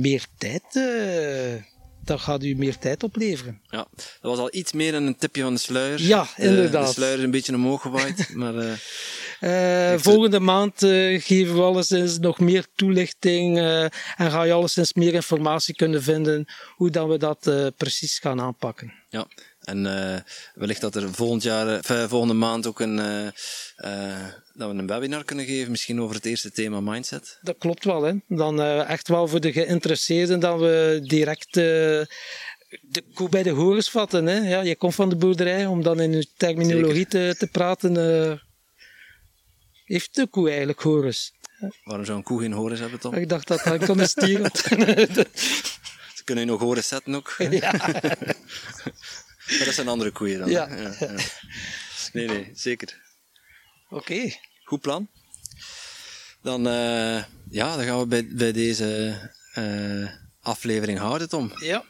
meer 0.00 0.26
tijd 0.38 0.62
dat 2.04 2.20
gaat 2.20 2.44
u 2.44 2.54
meer 2.54 2.78
tijd 2.78 3.02
opleveren. 3.02 3.60
Ja, 3.68 3.86
dat 3.94 4.06
was 4.20 4.38
al 4.38 4.54
iets 4.54 4.72
meer 4.72 4.92
dan 4.92 5.02
een 5.02 5.16
tipje 5.16 5.42
van 5.42 5.54
de 5.54 5.60
sluier. 5.60 6.00
Ja, 6.00 6.26
inderdaad. 6.36 6.86
de 6.86 6.92
sluier 6.92 7.18
is 7.18 7.24
een 7.24 7.30
beetje 7.30 7.54
omhoog 7.54 7.82
gewaaid, 7.82 8.28
maar... 8.34 8.54
Uh, 8.54 8.72
uh, 9.40 9.98
volgende 9.98 10.40
maand 10.40 10.82
uh, 10.82 11.20
geven 11.20 11.54
we 11.54 11.60
alleszins 11.60 12.18
nog 12.18 12.38
meer 12.38 12.66
toelichting 12.74 13.58
en 14.16 14.30
ga 14.30 14.42
je 14.42 14.52
alleszins 14.52 14.92
meer 14.92 15.14
informatie 15.14 15.74
kunnen 15.74 16.02
vinden 16.02 16.46
hoe 16.76 16.90
dan 16.90 17.08
we 17.08 17.18
dat 17.18 17.50
precies 17.76 18.18
gaan 18.18 18.40
aanpakken. 18.40 18.92
Ja, 19.08 19.26
en 19.62 19.82
wellicht 20.54 20.80
dat 20.80 20.94
er 20.94 21.14
volgend 21.14 21.42
jaar, 21.42 21.84
volgende 21.84 22.34
maand 22.34 22.66
ook 22.66 22.80
een 22.80 22.96
dat 24.54 24.70
we 24.70 24.78
een 24.78 24.86
webinar 24.86 25.24
kunnen 25.24 25.44
geven, 25.44 25.70
misschien 25.70 26.00
over 26.00 26.16
het 26.16 26.24
eerste 26.24 26.50
thema 26.50 26.80
mindset? 26.80 27.38
Dat 27.42 27.58
klopt 27.58 27.84
wel. 27.84 28.02
Hè. 28.02 28.14
Dan 28.28 28.62
echt 28.62 29.08
wel 29.08 29.28
voor 29.28 29.40
de 29.40 29.52
geïnteresseerden 29.52 30.40
dat 30.40 30.58
we 30.58 31.00
direct 31.02 31.58
de 32.80 33.04
koe 33.14 33.28
bij 33.28 33.42
de 33.42 33.50
horens 33.50 33.90
vatten. 33.90 34.26
Hè. 34.26 34.48
Ja, 34.48 34.60
je 34.60 34.76
komt 34.76 34.94
van 34.94 35.08
de 35.08 35.16
boerderij 35.16 35.66
om 35.66 35.82
dan 35.82 36.00
in 36.00 36.12
uw 36.12 36.24
terminologie 36.36 37.06
te, 37.06 37.34
te, 37.38 37.46
praten. 37.46 37.94
Uh, 37.94 38.38
heeft 39.84 40.14
de 40.14 40.26
koe 40.26 40.48
eigenlijk 40.48 40.80
horens? 40.80 41.32
Waarom 41.84 42.04
zou 42.04 42.18
een 42.18 42.24
koe 42.24 42.40
geen 42.40 42.52
horens 42.52 42.80
hebben, 42.80 43.00
Tom? 43.00 43.14
Ik 43.14 43.28
dacht 43.28 43.48
dat 43.48 43.62
hij 43.62 43.78
kon 43.78 43.98
een 43.98 44.08
stier 44.08 44.50
Ze 46.16 46.24
kunnen 46.24 46.44
je 46.44 46.50
nog 46.50 46.60
horen 46.60 46.84
zetten 46.84 47.14
ook. 47.14 47.34
Ja. 47.50 47.72
maar 49.48 49.64
dat 49.64 49.74
zijn 49.74 49.88
andere 49.88 50.10
koeien 50.10 50.38
dan. 50.38 50.50
Ja. 50.50 50.68
Nee, 52.12 52.26
nee, 52.26 52.50
zeker. 52.54 53.00
Oké. 53.88 54.32
Goed 54.64 54.80
plan. 54.80 55.08
Dan, 56.42 56.66
eh, 56.66 57.24
ja, 57.50 57.76
dan 57.76 57.84
gaan 57.84 57.98
we 57.98 58.06
bij, 58.06 58.28
bij 58.28 58.52
deze 58.52 59.18
eh, 59.52 60.10
aflevering 60.40 60.98
houden, 60.98 61.28
Tom. 61.28 61.52
Ja. 61.58 61.84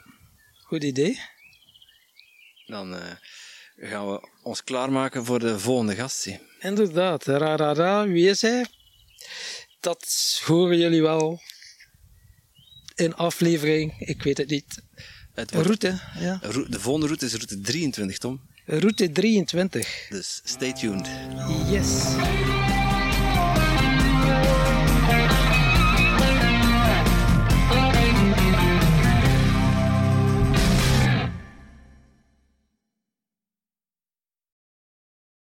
Goed 0.65 0.85
idee. 0.85 1.21
Dan 2.67 2.95
eh, 2.97 3.11
gaan 3.77 4.13
we 4.13 4.29
ons 4.43 4.65
klaarmaken 4.65 5.25
voor 5.25 5.39
de 5.39 5.59
volgende 5.59 5.95
gast. 5.95 6.29
Inderdaad. 6.61 7.25
Ra, 7.25 7.57
ra, 7.57 7.75
ra. 7.75 8.07
Wie 8.07 8.29
is 8.29 8.43
hij? 8.43 8.67
Dat 9.81 10.41
horen 10.45 10.79
jullie 10.79 11.03
wel 11.03 11.41
in 12.95 13.15
aflevering. 13.15 14.01
Ik 14.01 14.23
weet 14.23 14.39
het 14.39 14.49
niet. 14.49 14.83
Het 15.35 15.51
wordt- 15.51 15.67
Route. 15.67 15.99
Ja. 16.21 16.41
De 16.69 16.81
volgende 16.81 17.07
route 17.07 17.25
is 17.27 17.33
route 17.35 17.61
23, 17.61 18.19
Tom. 18.19 18.41
Route 18.67 19.13
23. 19.13 20.07
Dus 20.11 20.41
stay 20.45 20.73
tuned. 20.73 21.09
Yes. 21.71 21.87